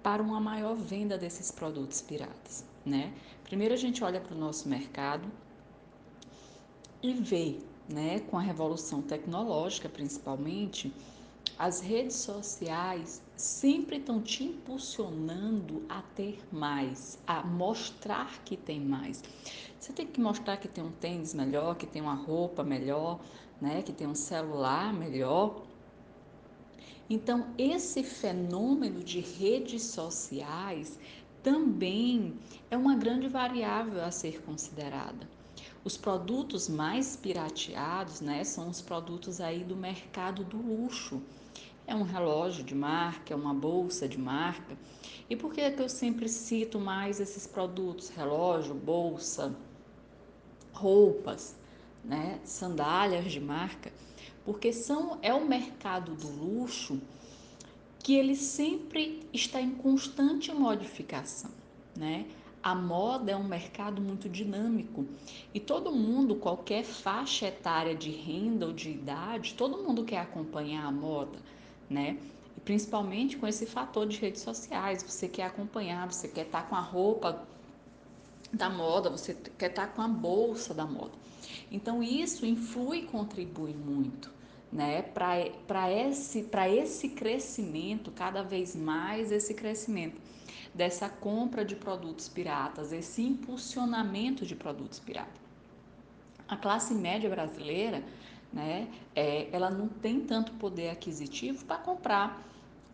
para 0.02 0.24
uma 0.24 0.40
maior 0.40 0.76
venda 0.76 1.18
desses 1.18 1.52
produtos 1.52 2.02
piratas, 2.02 2.66
né? 2.86 3.14
Primeiro 3.44 3.74
a 3.76 3.78
gente 3.78 4.04
olha 4.04 4.20
para 4.20 4.36
o 4.36 4.38
nosso 4.38 4.68
mercado 4.68 5.28
e 7.02 7.14
vê, 7.14 7.60
né, 7.88 8.22
com 8.22 8.38
a 8.38 8.42
revolução 8.42 9.02
tecnológica 9.02 9.88
principalmente, 9.88 10.92
as 11.58 11.80
redes 11.80 12.16
sociais 12.16 13.22
sempre 13.36 13.98
estão 13.98 14.22
te 14.22 14.44
impulsionando 14.44 15.84
a 15.88 16.02
ter 16.02 16.44
mais, 16.52 17.18
a 17.26 17.44
mostrar 17.44 18.44
que 18.44 18.58
tem 18.58 18.80
mais. 18.80 19.24
Você 19.80 19.94
tem 19.94 20.06
que 20.06 20.20
mostrar 20.20 20.58
que 20.58 20.68
tem 20.68 20.84
um 20.84 20.92
tênis 20.92 21.34
melhor, 21.34 21.76
que 21.76 21.86
tem 21.86 22.02
uma 22.02 22.16
roupa 22.16 22.64
melhor, 22.64 23.20
né, 23.62 23.82
que 23.82 23.94
tem 23.94 24.08
um 24.08 24.16
celular 24.16 24.94
melhor. 24.94 25.64
Então, 27.10 27.48
esse 27.58 28.04
fenômeno 28.04 29.04
de 29.04 29.20
redes 29.20 29.84
sociais 29.84 31.00
também 31.44 32.34
é 32.72 32.76
uma 32.76 32.96
grande 32.96 33.28
variável 33.28 34.04
a 34.04 34.10
ser 34.10 34.42
considerada. 34.42 35.35
Os 35.86 35.96
produtos 35.96 36.68
mais 36.68 37.16
pirateados, 37.16 38.20
né, 38.20 38.44
são 38.44 38.70
os 38.70 38.82
produtos 38.82 39.40
aí 39.40 39.64
do 39.64 39.76
mercado 39.76 40.44
do 40.44 40.58
luxo. 40.58 41.22
É 41.86 41.94
um 41.94 42.02
relógio 42.02 42.64
de 42.64 42.74
marca, 42.74 43.36
é 43.36 43.38
uma 43.38 43.54
bolsa 43.54 44.08
de 44.08 44.18
marca. 44.18 44.76
E 45.30 45.36
por 45.36 45.54
que, 45.54 45.62
é 45.62 45.70
que 45.70 45.80
eu 45.80 45.88
sempre 45.88 46.28
cito 46.28 46.80
mais 46.80 47.20
esses 47.20 47.46
produtos? 47.46 48.10
Relógio, 48.10 48.74
bolsa, 48.74 49.56
roupas, 50.74 51.56
né, 52.04 52.40
sandálias 52.44 53.32
de 53.32 53.40
marca, 53.40 53.94
porque 54.44 54.74
são 54.74 55.20
é 55.22 55.36
o 55.36 55.48
mercado 55.48 56.16
do 56.16 56.28
luxo 56.28 57.00
que 58.00 58.16
ele 58.16 58.36
sempre 58.36 59.28
está 59.32 59.62
em 59.62 59.70
constante 59.70 60.52
modificação, 60.52 61.52
né? 61.96 62.26
A 62.66 62.74
moda 62.74 63.32
é 63.32 63.36
um 63.36 63.44
mercado 63.44 64.02
muito 64.02 64.28
dinâmico 64.28 65.06
e 65.54 65.60
todo 65.60 65.92
mundo, 65.92 66.34
qualquer 66.34 66.84
faixa 66.84 67.46
etária 67.46 67.94
de 67.94 68.10
renda 68.10 68.66
ou 68.66 68.74
de 68.74 68.90
idade, 68.90 69.54
todo 69.54 69.84
mundo 69.84 70.04
quer 70.04 70.18
acompanhar 70.18 70.84
a 70.84 70.92
moda, 70.92 71.38
né? 71.88 72.18
E 72.58 72.60
principalmente 72.62 73.38
com 73.38 73.46
esse 73.46 73.68
fator 73.68 74.08
de 74.08 74.18
redes 74.18 74.42
sociais, 74.42 75.04
você 75.04 75.28
quer 75.28 75.44
acompanhar, 75.44 76.12
você 76.12 76.28
quer 76.28 76.48
estar 76.48 76.68
com 76.68 76.76
a 76.76 76.82
roupa 76.82 77.46
da 78.52 78.68
moda, 78.68 79.12
você 79.12 79.38
quer 79.60 79.70
estar 79.70 79.94
com 79.94 80.02
a 80.02 80.08
bolsa 80.08 80.74
da 80.74 80.88
moda. 80.88 81.14
Então 81.72 82.02
isso 82.02 82.48
influi 82.48 83.02
e 83.02 83.06
contribui 83.06 83.76
muito, 83.76 84.32
né, 84.74 85.04
para 85.04 85.92
esse 85.92 86.50
esse 86.74 87.10
crescimento, 87.10 88.10
cada 88.10 88.42
vez 88.42 88.76
mais 88.76 89.32
esse 89.32 89.54
crescimento 89.54 90.20
dessa 90.76 91.08
compra 91.08 91.64
de 91.64 91.74
produtos 91.74 92.28
piratas, 92.28 92.92
esse 92.92 93.22
impulsionamento 93.22 94.46
de 94.46 94.56
produtos 94.56 95.00
piratas. 95.00 95.42
A 96.48 96.58
classe 96.58 96.94
média 96.94 97.30
brasileira, 97.30 98.04
né, 98.52 98.90
é, 99.16 99.48
ela 99.54 99.70
não 99.70 99.88
tem 99.88 100.20
tanto 100.20 100.52
poder 100.54 100.90
aquisitivo 100.90 101.64
para 101.64 101.78
comprar 101.78 102.44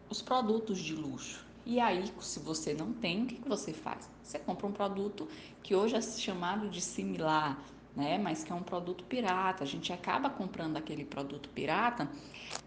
os 0.09 0.21
produtos 0.21 0.77
de 0.77 0.93
luxo. 0.93 1.43
E 1.65 1.79
aí, 1.79 2.05
se 2.19 2.39
você 2.39 2.73
não 2.73 2.93
tem, 2.93 3.23
o 3.23 3.25
que, 3.25 3.35
que 3.35 3.49
você 3.49 3.73
faz? 3.73 4.07
Você 4.23 4.37
compra 4.37 4.67
um 4.67 4.71
produto 4.71 5.27
que 5.63 5.75
hoje 5.75 5.95
é 5.95 6.01
chamado 6.01 6.69
de 6.69 6.81
similar, 6.81 7.59
né? 7.95 8.17
Mas 8.17 8.43
que 8.43 8.51
é 8.51 8.55
um 8.55 8.63
produto 8.63 9.03
pirata. 9.03 9.63
A 9.63 9.67
gente 9.67 9.93
acaba 9.93 10.29
comprando 10.29 10.77
aquele 10.77 11.05
produto 11.05 11.49
pirata 11.49 12.09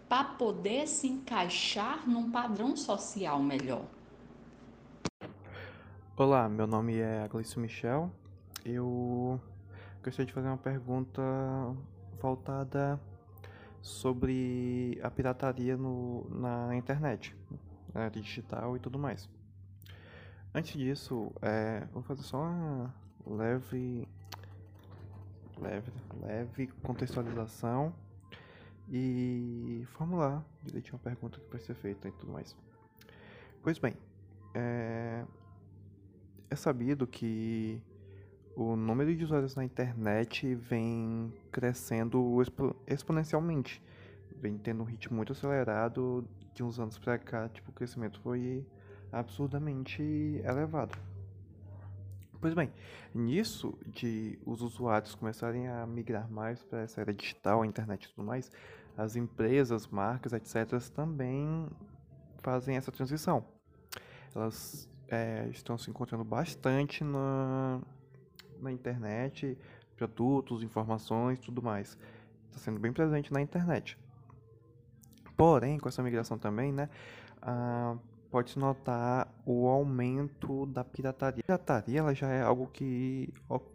para 0.07 0.23
poder 0.23 0.87
se 0.87 1.07
encaixar 1.07 2.07
num 2.07 2.31
padrão 2.31 2.75
social 2.77 3.41
melhor. 3.41 3.85
Olá, 6.17 6.47
meu 6.47 6.65
nome 6.65 6.95
é 6.95 7.23
Agleice 7.23 7.59
Michel. 7.59 8.09
Eu 8.63 9.37
gostaria 10.01 10.25
de 10.25 10.31
fazer 10.31 10.47
uma 10.47 10.57
pergunta 10.57 11.21
voltada 12.21 12.97
sobre 13.81 14.97
a 15.03 15.11
pirataria 15.11 15.75
no, 15.75 16.25
na 16.29 16.73
internet, 16.73 17.35
né, 17.93 18.09
digital 18.09 18.77
e 18.77 18.79
tudo 18.79 18.97
mais. 18.97 19.29
Antes 20.53 20.77
disso, 20.77 21.33
é, 21.41 21.85
vou 21.91 22.01
fazer 22.01 22.23
só 22.23 22.43
uma 22.43 22.95
leve, 23.27 24.07
leve, 25.59 25.91
leve 26.21 26.67
contextualização 26.81 27.93
e 28.89 29.85
formular 29.97 30.45
direitinho 30.63 30.95
a 30.95 30.99
pergunta 30.99 31.41
que 31.41 31.51
vai 31.51 31.59
ser 31.59 31.73
feita 31.73 32.07
e 32.07 32.11
tudo 32.13 32.31
mais. 32.31 32.55
Pois 33.61 33.77
bem, 33.79 33.97
é, 34.55 35.25
é 36.49 36.55
sabido 36.55 37.05
que 37.05 37.81
o 38.55 38.75
número 38.75 39.13
de 39.13 39.23
usuários 39.23 39.53
na 39.55 39.65
internet 39.65 40.55
vem 40.55 41.33
crescendo 41.51 42.41
expo 42.41 42.73
exponencialmente, 42.87 43.83
vem 44.37 44.57
tendo 44.57 44.81
um 44.81 44.85
ritmo 44.85 45.17
muito 45.17 45.33
acelerado 45.33 46.25
de 46.53 46.63
uns 46.63 46.79
anos 46.79 46.97
para 46.97 47.17
cá, 47.17 47.49
tipo, 47.49 47.69
o 47.69 47.73
crescimento 47.73 48.19
foi 48.21 48.65
absurdamente 49.11 50.01
elevado. 50.43 50.97
Pois 52.39 52.53
bem, 52.53 52.71
nisso 53.13 53.77
de 53.85 54.39
os 54.45 54.61
usuários 54.61 55.15
começarem 55.15 55.67
a 55.67 55.85
migrar 55.85 56.31
mais 56.31 56.63
para 56.63 56.81
essa 56.81 57.01
era 57.01 57.13
digital, 57.13 57.61
a 57.61 57.67
internet 57.67 58.05
e 58.05 58.09
tudo 58.09 58.25
mais, 58.25 58.49
as 58.95 59.17
empresas, 59.17 59.87
marcas, 59.87 60.31
etc., 60.31 60.79
também 60.93 61.67
fazem 62.41 62.77
essa 62.77 62.91
transição. 62.91 63.54
Elas 64.35 64.89
é, 65.07 65.47
estão 65.49 65.77
se 65.77 65.89
encontrando 65.89 66.23
bastante 66.23 67.03
na, 67.03 67.79
na 68.61 68.71
internet, 68.71 69.57
produtos, 69.95 70.61
informações, 70.61 71.39
tudo 71.39 71.61
mais. 71.61 71.97
Está 72.47 72.59
sendo 72.59 72.79
bem 72.79 72.91
presente 72.91 73.31
na 73.31 73.41
internet. 73.41 73.97
Porém, 75.37 75.79
com 75.79 75.89
essa 75.89 76.03
migração 76.03 76.37
também, 76.37 76.71
né, 76.71 76.89
ah, 77.41 77.97
pode-se 78.29 78.57
notar 78.59 79.27
o 79.45 79.67
aumento 79.67 80.65
da 80.65 80.83
pirataria. 80.83 81.41
A 81.41 81.45
pirataria 81.45 81.99
ela 81.99 82.13
já 82.13 82.29
é 82.29 82.41
algo 82.41 82.67
que, 82.67 83.33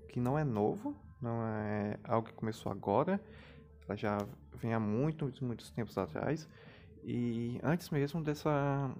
que 0.08 0.20
não 0.20 0.38
é 0.38 0.44
novo, 0.44 0.94
não 1.20 1.42
é 1.46 1.98
algo 2.04 2.28
que 2.28 2.34
começou 2.34 2.70
agora, 2.72 3.20
ela 3.86 3.96
já 3.96 4.18
vem 4.54 4.72
há 4.72 4.80
muitos, 4.80 5.40
muitos 5.40 5.70
tempos 5.70 5.96
atrás, 5.96 6.48
e 7.02 7.58
antes 7.62 7.90
mesmo 7.90 8.22
dessa, 8.22 8.90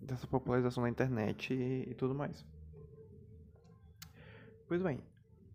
dessa 0.00 0.26
popularização 0.26 0.82
da 0.82 0.88
internet 0.88 1.52
e, 1.52 1.90
e 1.90 1.94
tudo 1.94 2.14
mais. 2.14 2.44
Pois 4.66 4.82
bem, 4.82 5.00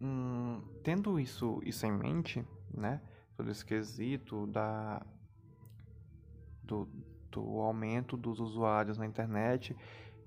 hum, 0.01 0.61
tendo 0.83 1.19
isso, 1.19 1.61
isso 1.63 1.85
em 1.85 1.91
mente, 1.91 2.45
né, 2.73 3.01
todo 3.35 3.49
esse 3.49 3.65
quesito 3.65 4.45
da, 4.47 5.05
do, 6.63 6.87
do 7.31 7.59
aumento 7.59 8.17
dos 8.17 8.39
usuários 8.39 8.97
na 8.97 9.05
internet 9.05 9.75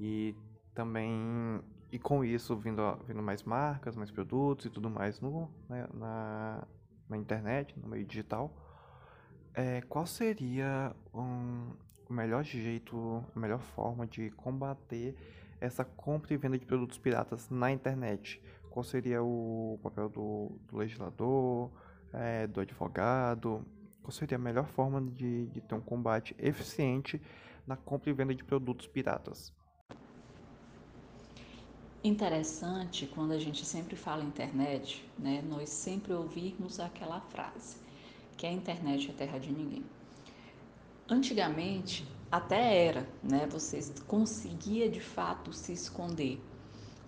e 0.00 0.35
também 0.74 1.62
e 1.90 1.98
com 1.98 2.22
isso 2.22 2.54
vindo, 2.57 2.83
vindo 3.07 3.22
mais 3.22 3.42
marcas, 3.42 3.96
mais 3.96 4.11
produtos 4.11 4.66
e 4.66 4.70
tudo 4.70 4.90
mais 4.90 5.20
no, 5.20 5.50
né, 5.68 5.88
na, 5.94 6.66
na 7.09 7.16
internet, 7.16 7.78
no 7.78 7.88
meio 7.88 8.04
digital, 8.04 8.54
é, 9.54 9.81
qual 9.83 10.07
seria 10.07 10.94
um, 11.14 11.72
o 12.09 12.12
melhor 12.12 12.42
jeito, 12.42 13.25
a 13.35 13.38
melhor 13.38 13.61
forma 13.61 14.07
de 14.07 14.31
combater 14.31 15.14
essa 15.61 15.85
compra 15.85 16.33
e 16.33 16.37
venda 16.37 16.59
de 16.59 16.64
produtos 16.64 16.99
piratas 16.99 17.51
na 17.51 17.71
internet? 17.71 18.40
Qual 18.71 18.83
seria 18.83 19.23
o 19.23 19.79
papel 19.83 20.09
do, 20.09 20.53
do 20.68 20.77
legislador, 20.77 21.71
é, 22.12 22.47
do 22.47 22.61
advogado? 22.61 23.64
Qual 24.03 24.12
seria 24.12 24.37
a 24.37 24.40
melhor 24.40 24.66
forma 24.66 25.01
de, 25.03 25.47
de 25.47 25.61
ter 25.61 25.75
um 25.75 25.81
combate 25.81 26.35
eficiente 26.38 27.21
na 27.66 27.77
compra 27.77 28.11
e 28.11 28.12
venda 28.12 28.35
de 28.35 28.44
produtos 28.44 28.87
piratas? 28.87 29.53
Interessante 32.03 33.07
quando 33.12 33.33
a 33.33 33.38
gente 33.38 33.66
sempre 33.66 33.97
fala 33.97 34.23
internet, 34.23 35.05
né? 35.18 35.42
Nós 35.42 35.68
sempre 35.68 36.12
ouvirmos 36.12 36.79
aquela 36.79 37.21
frase 37.21 37.77
que 38.37 38.47
a 38.47 38.53
internet 38.53 39.11
é 39.11 39.12
terra 39.12 39.38
de 39.38 39.53
ninguém. 39.53 39.85
Antigamente 41.11 42.07
até 42.31 42.85
era, 42.87 43.09
né? 43.23 43.49
Você 43.51 43.81
conseguia 44.07 44.90
de 44.90 45.01
fato 45.01 45.55
se 45.55 45.73
esconder. 45.73 46.38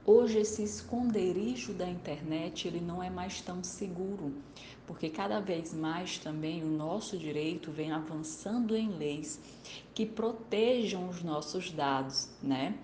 Hoje 0.06 0.38
esse 0.38 0.62
esconderijo 0.62 1.74
da 1.74 1.86
internet 1.86 2.66
ele 2.66 2.80
não 2.80 3.02
é 3.02 3.10
mais 3.10 3.42
tão 3.42 3.62
seguro, 3.62 4.32
porque 4.86 5.10
cada 5.10 5.38
vez 5.38 5.74
mais 5.74 6.16
também 6.16 6.64
o 6.64 6.66
nosso 6.66 7.18
direito 7.18 7.70
vem 7.70 7.92
avançando 7.92 8.74
em 8.74 8.88
leis 8.88 9.38
que 9.94 10.06
protejam 10.06 11.06
os 11.10 11.22
nossos 11.22 11.70
dados, 11.70 12.30
né? 12.42 12.78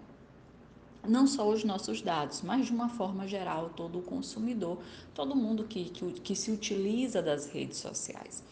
Não 1.03 1.27
só 1.27 1.49
os 1.49 1.65
nossos 1.65 2.03
dados, 2.03 2.43
mas 2.43 2.67
de 2.67 2.73
uma 2.73 2.91
forma 2.91 3.27
geral 3.27 3.71
todo 3.71 4.01
o 4.01 4.03
consumidor, 4.03 4.79
todo 5.15 5.35
mundo 5.35 5.65
que, 5.65 5.87
que, 5.87 6.13
que 6.21 6.37
se 6.37 6.51
utiliza 6.51 7.23
das 7.23 7.47
redes 7.47 7.79
sociais. 7.79 8.45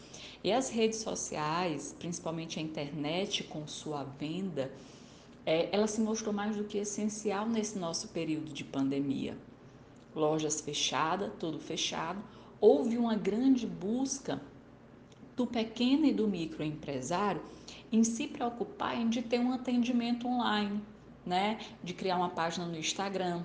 E 0.45 0.53
as 0.53 0.69
redes 0.69 0.99
sociais, 0.99 1.97
principalmente 1.99 2.59
a 2.59 2.63
internet 2.63 3.43
com 3.45 3.67
sua 3.67 4.05
venda, 4.05 4.71
é, 5.47 5.75
ela 5.75 5.87
se 5.87 6.03
mostrou 6.03 6.35
mais 6.35 6.55
do 6.55 6.65
que 6.65 6.77
essencial 6.77 7.49
nesse 7.49 7.79
nosso 7.79 8.09
período 8.09 8.53
de 8.53 8.63
pandemia. 8.63 9.39
Lojas 10.15 10.61
fechadas, 10.61 11.33
tudo 11.41 11.59
fechado, 11.59 12.23
houve 12.61 12.99
uma 12.99 13.17
grande 13.17 13.67
busca 13.67 14.39
do 15.35 15.47
pequeno 15.47 16.05
e 16.05 16.13
do 16.13 16.29
microempresário 16.29 17.41
em 17.91 18.05
se 18.05 18.27
preocupar 18.27 19.01
em 19.01 19.09
de 19.09 19.23
ter 19.23 19.39
um 19.39 19.51
atendimento 19.51 20.29
online, 20.29 20.79
né? 21.25 21.59
De 21.83 21.95
criar 21.95 22.17
uma 22.17 22.29
página 22.29 22.67
no 22.67 22.77
Instagram, 22.77 23.43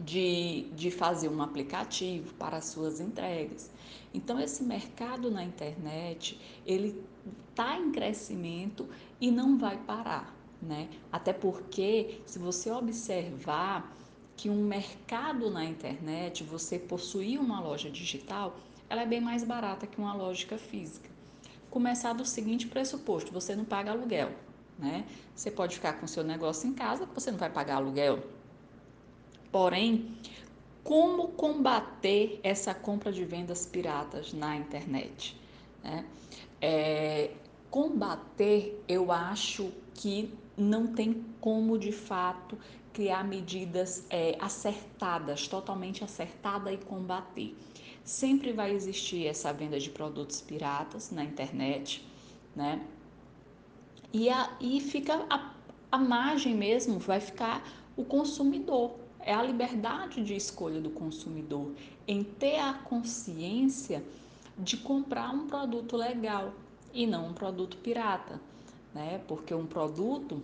de, 0.00 0.66
de 0.74 0.90
fazer 0.90 1.28
um 1.28 1.42
aplicativo 1.42 2.34
para 2.34 2.58
as 2.58 2.66
suas 2.66 3.00
entregas. 3.00 3.70
Então 4.14 4.38
esse 4.40 4.62
mercado 4.62 5.30
na 5.30 5.42
internet, 5.42 6.38
ele 6.66 7.02
está 7.50 7.76
em 7.78 7.90
crescimento 7.90 8.88
e 9.20 9.30
não 9.30 9.58
vai 9.58 9.76
parar, 9.76 10.34
né? 10.60 10.88
Até 11.10 11.32
porque 11.32 12.20
se 12.26 12.38
você 12.38 12.70
observar 12.70 13.96
que 14.36 14.50
um 14.50 14.64
mercado 14.64 15.50
na 15.50 15.64
internet, 15.64 16.42
você 16.42 16.78
possuir 16.78 17.38
uma 17.38 17.60
loja 17.60 17.90
digital, 17.90 18.56
ela 18.88 19.02
é 19.02 19.06
bem 19.06 19.20
mais 19.20 19.44
barata 19.44 19.86
que 19.86 19.98
uma 19.98 20.14
lógica 20.14 20.58
física. 20.58 21.08
Começar 21.70 22.12
do 22.12 22.24
seguinte 22.24 22.66
pressuposto, 22.66 23.32
você 23.32 23.54
não 23.54 23.64
paga 23.64 23.92
aluguel, 23.92 24.32
né? 24.78 25.06
Você 25.34 25.50
pode 25.50 25.76
ficar 25.76 25.94
com 25.94 26.06
seu 26.06 26.24
negócio 26.24 26.68
em 26.68 26.74
casa, 26.74 27.06
você 27.14 27.30
não 27.30 27.38
vai 27.38 27.48
pagar 27.50 27.76
aluguel. 27.76 28.22
Porém, 29.52 30.16
como 30.82 31.28
combater 31.28 32.40
essa 32.42 32.74
compra 32.74 33.12
de 33.12 33.24
vendas 33.24 33.66
piratas 33.66 34.32
na 34.32 34.56
internet. 34.56 35.38
Né? 35.84 36.04
É, 36.60 37.30
combater, 37.70 38.82
eu 38.88 39.12
acho 39.12 39.70
que 39.94 40.32
não 40.56 40.88
tem 40.88 41.24
como 41.40 41.78
de 41.78 41.92
fato 41.92 42.58
criar 42.92 43.24
medidas 43.24 44.04
é, 44.10 44.36
acertadas, 44.38 45.48
totalmente 45.48 46.04
acertada 46.04 46.72
e 46.72 46.76
combater. 46.76 47.56
Sempre 48.04 48.52
vai 48.52 48.72
existir 48.72 49.26
essa 49.26 49.52
venda 49.52 49.78
de 49.78 49.88
produtos 49.88 50.40
piratas 50.40 51.10
na 51.10 51.24
internet, 51.24 52.06
né? 52.54 52.84
E, 54.12 54.28
a, 54.28 54.50
e 54.60 54.80
fica 54.80 55.24
a, 55.30 55.52
a 55.90 55.98
margem 55.98 56.54
mesmo, 56.54 56.98
vai 56.98 57.20
ficar 57.20 57.66
o 57.96 58.04
consumidor, 58.04 58.94
é 59.24 59.32
a 59.32 59.42
liberdade 59.42 60.22
de 60.22 60.34
escolha 60.34 60.80
do 60.80 60.90
consumidor 60.90 61.72
em 62.06 62.22
ter 62.22 62.58
a 62.58 62.74
consciência 62.74 64.02
de 64.58 64.76
comprar 64.76 65.30
um 65.30 65.46
produto 65.46 65.96
legal 65.96 66.52
e 66.92 67.06
não 67.06 67.28
um 67.28 67.32
produto 67.32 67.76
pirata, 67.78 68.40
né? 68.94 69.20
Porque 69.26 69.54
um 69.54 69.66
produto 69.66 70.42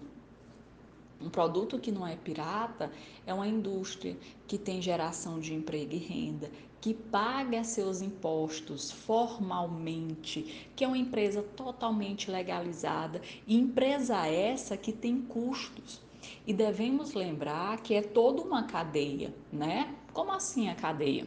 um 1.20 1.28
produto 1.28 1.80
que 1.80 1.90
não 1.90 2.06
é 2.06 2.14
pirata 2.14 2.92
é 3.26 3.34
uma 3.34 3.48
indústria 3.48 4.16
que 4.46 4.56
tem 4.56 4.80
geração 4.80 5.40
de 5.40 5.52
emprego 5.52 5.92
e 5.92 5.98
renda, 5.98 6.48
que 6.80 6.94
paga 6.94 7.64
seus 7.64 8.00
impostos 8.00 8.92
formalmente, 8.92 10.70
que 10.76 10.84
é 10.84 10.86
uma 10.86 10.96
empresa 10.96 11.42
totalmente 11.42 12.30
legalizada, 12.30 13.20
e 13.48 13.56
empresa 13.56 14.28
essa 14.28 14.76
que 14.76 14.92
tem 14.92 15.20
custos. 15.20 16.00
E 16.46 16.52
devemos 16.52 17.14
lembrar 17.14 17.80
que 17.82 17.94
é 17.94 18.02
toda 18.02 18.42
uma 18.42 18.64
cadeia, 18.64 19.34
né? 19.52 19.94
Como 20.12 20.32
assim 20.32 20.68
a 20.68 20.74
cadeia? 20.74 21.26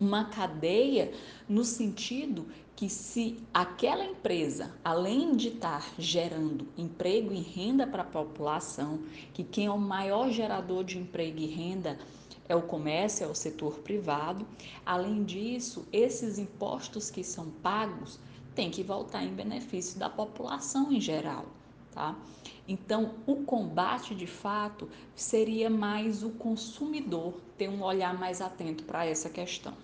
uma 0.00 0.24
cadeia 0.24 1.12
no 1.46 1.62
sentido 1.62 2.46
que 2.74 2.88
se 2.88 3.36
aquela 3.52 4.02
empresa, 4.02 4.74
além 4.82 5.36
de 5.36 5.48
estar 5.48 5.86
gerando 5.98 6.66
emprego 6.78 7.34
e 7.34 7.40
renda 7.40 7.86
para 7.86 8.00
a 8.00 8.06
população, 8.06 9.00
que 9.34 9.44
quem 9.44 9.66
é 9.66 9.70
o 9.70 9.78
maior 9.78 10.30
gerador 10.30 10.82
de 10.82 10.98
emprego 10.98 11.38
e 11.38 11.46
renda 11.46 11.98
é 12.48 12.56
o 12.56 12.62
comércio, 12.62 13.24
é 13.24 13.28
o 13.28 13.34
setor 13.34 13.74
privado, 13.80 14.46
além 14.86 15.22
disso, 15.22 15.86
esses 15.92 16.38
impostos 16.38 17.10
que 17.10 17.22
são 17.22 17.50
pagos 17.62 18.18
têm 18.54 18.70
que 18.70 18.82
voltar 18.82 19.22
em 19.22 19.34
benefício 19.34 19.98
da 19.98 20.08
população 20.08 20.90
em 20.90 21.00
geral, 21.00 21.44
tá? 22.00 22.16
Então, 22.66 23.16
o 23.26 23.44
combate 23.44 24.14
de 24.14 24.26
fato 24.26 24.88
seria 25.14 25.68
mais 25.68 26.22
o 26.22 26.30
consumidor 26.30 27.34
ter 27.58 27.68
um 27.68 27.82
olhar 27.82 28.18
mais 28.18 28.40
atento 28.40 28.84
para 28.84 29.04
essa 29.04 29.28
questão. 29.28 29.74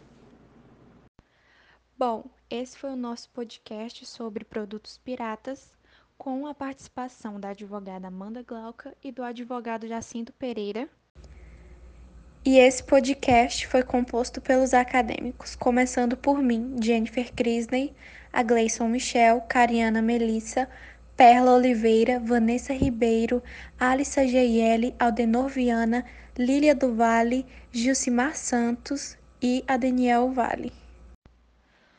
Bom, 1.98 2.24
esse 2.48 2.78
foi 2.78 2.90
o 2.90 2.96
nosso 2.96 3.28
podcast 3.30 4.06
sobre 4.06 4.44
produtos 4.44 4.98
piratas, 4.98 5.74
com 6.16 6.46
a 6.46 6.54
participação 6.54 7.38
da 7.38 7.50
advogada 7.50 8.08
Amanda 8.08 8.42
Glauca 8.42 8.96
e 9.04 9.12
do 9.12 9.22
advogado 9.22 9.86
Jacinto 9.86 10.32
Pereira. 10.32 10.88
E 12.44 12.58
esse 12.58 12.82
podcast 12.82 13.66
foi 13.66 13.82
composto 13.82 14.40
pelos 14.40 14.72
acadêmicos, 14.72 15.54
começando 15.56 16.16
por 16.16 16.40
mim, 16.40 16.76
Jennifer 16.80 17.34
Crisney, 17.34 17.94
a 18.32 18.42
Gleison 18.42 18.88
Michel, 18.88 19.40
Cariana 19.42 20.00
Melissa, 20.00 20.68
Perla 21.16 21.54
Oliveira, 21.54 22.20
Vanessa 22.20 22.74
Ribeiro, 22.74 23.42
Alissa 23.80 24.26
Geiele, 24.26 24.94
Aldenor 24.98 25.48
Viana, 25.48 26.04
Lília 26.36 26.74
do 26.74 26.94
Vale, 26.94 27.46
Gilcimar 27.72 28.36
Santos 28.36 29.16
e 29.40 29.64
a 29.66 29.78
Daniel 29.78 30.30
Vale. 30.30 30.70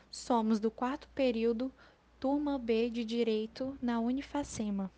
Somos 0.08 0.60
do 0.60 0.70
quarto 0.70 1.08
período, 1.16 1.72
turma 2.20 2.60
B 2.60 2.90
de 2.90 3.04
Direito 3.04 3.76
na 3.82 3.98
Unifacema. 3.98 4.88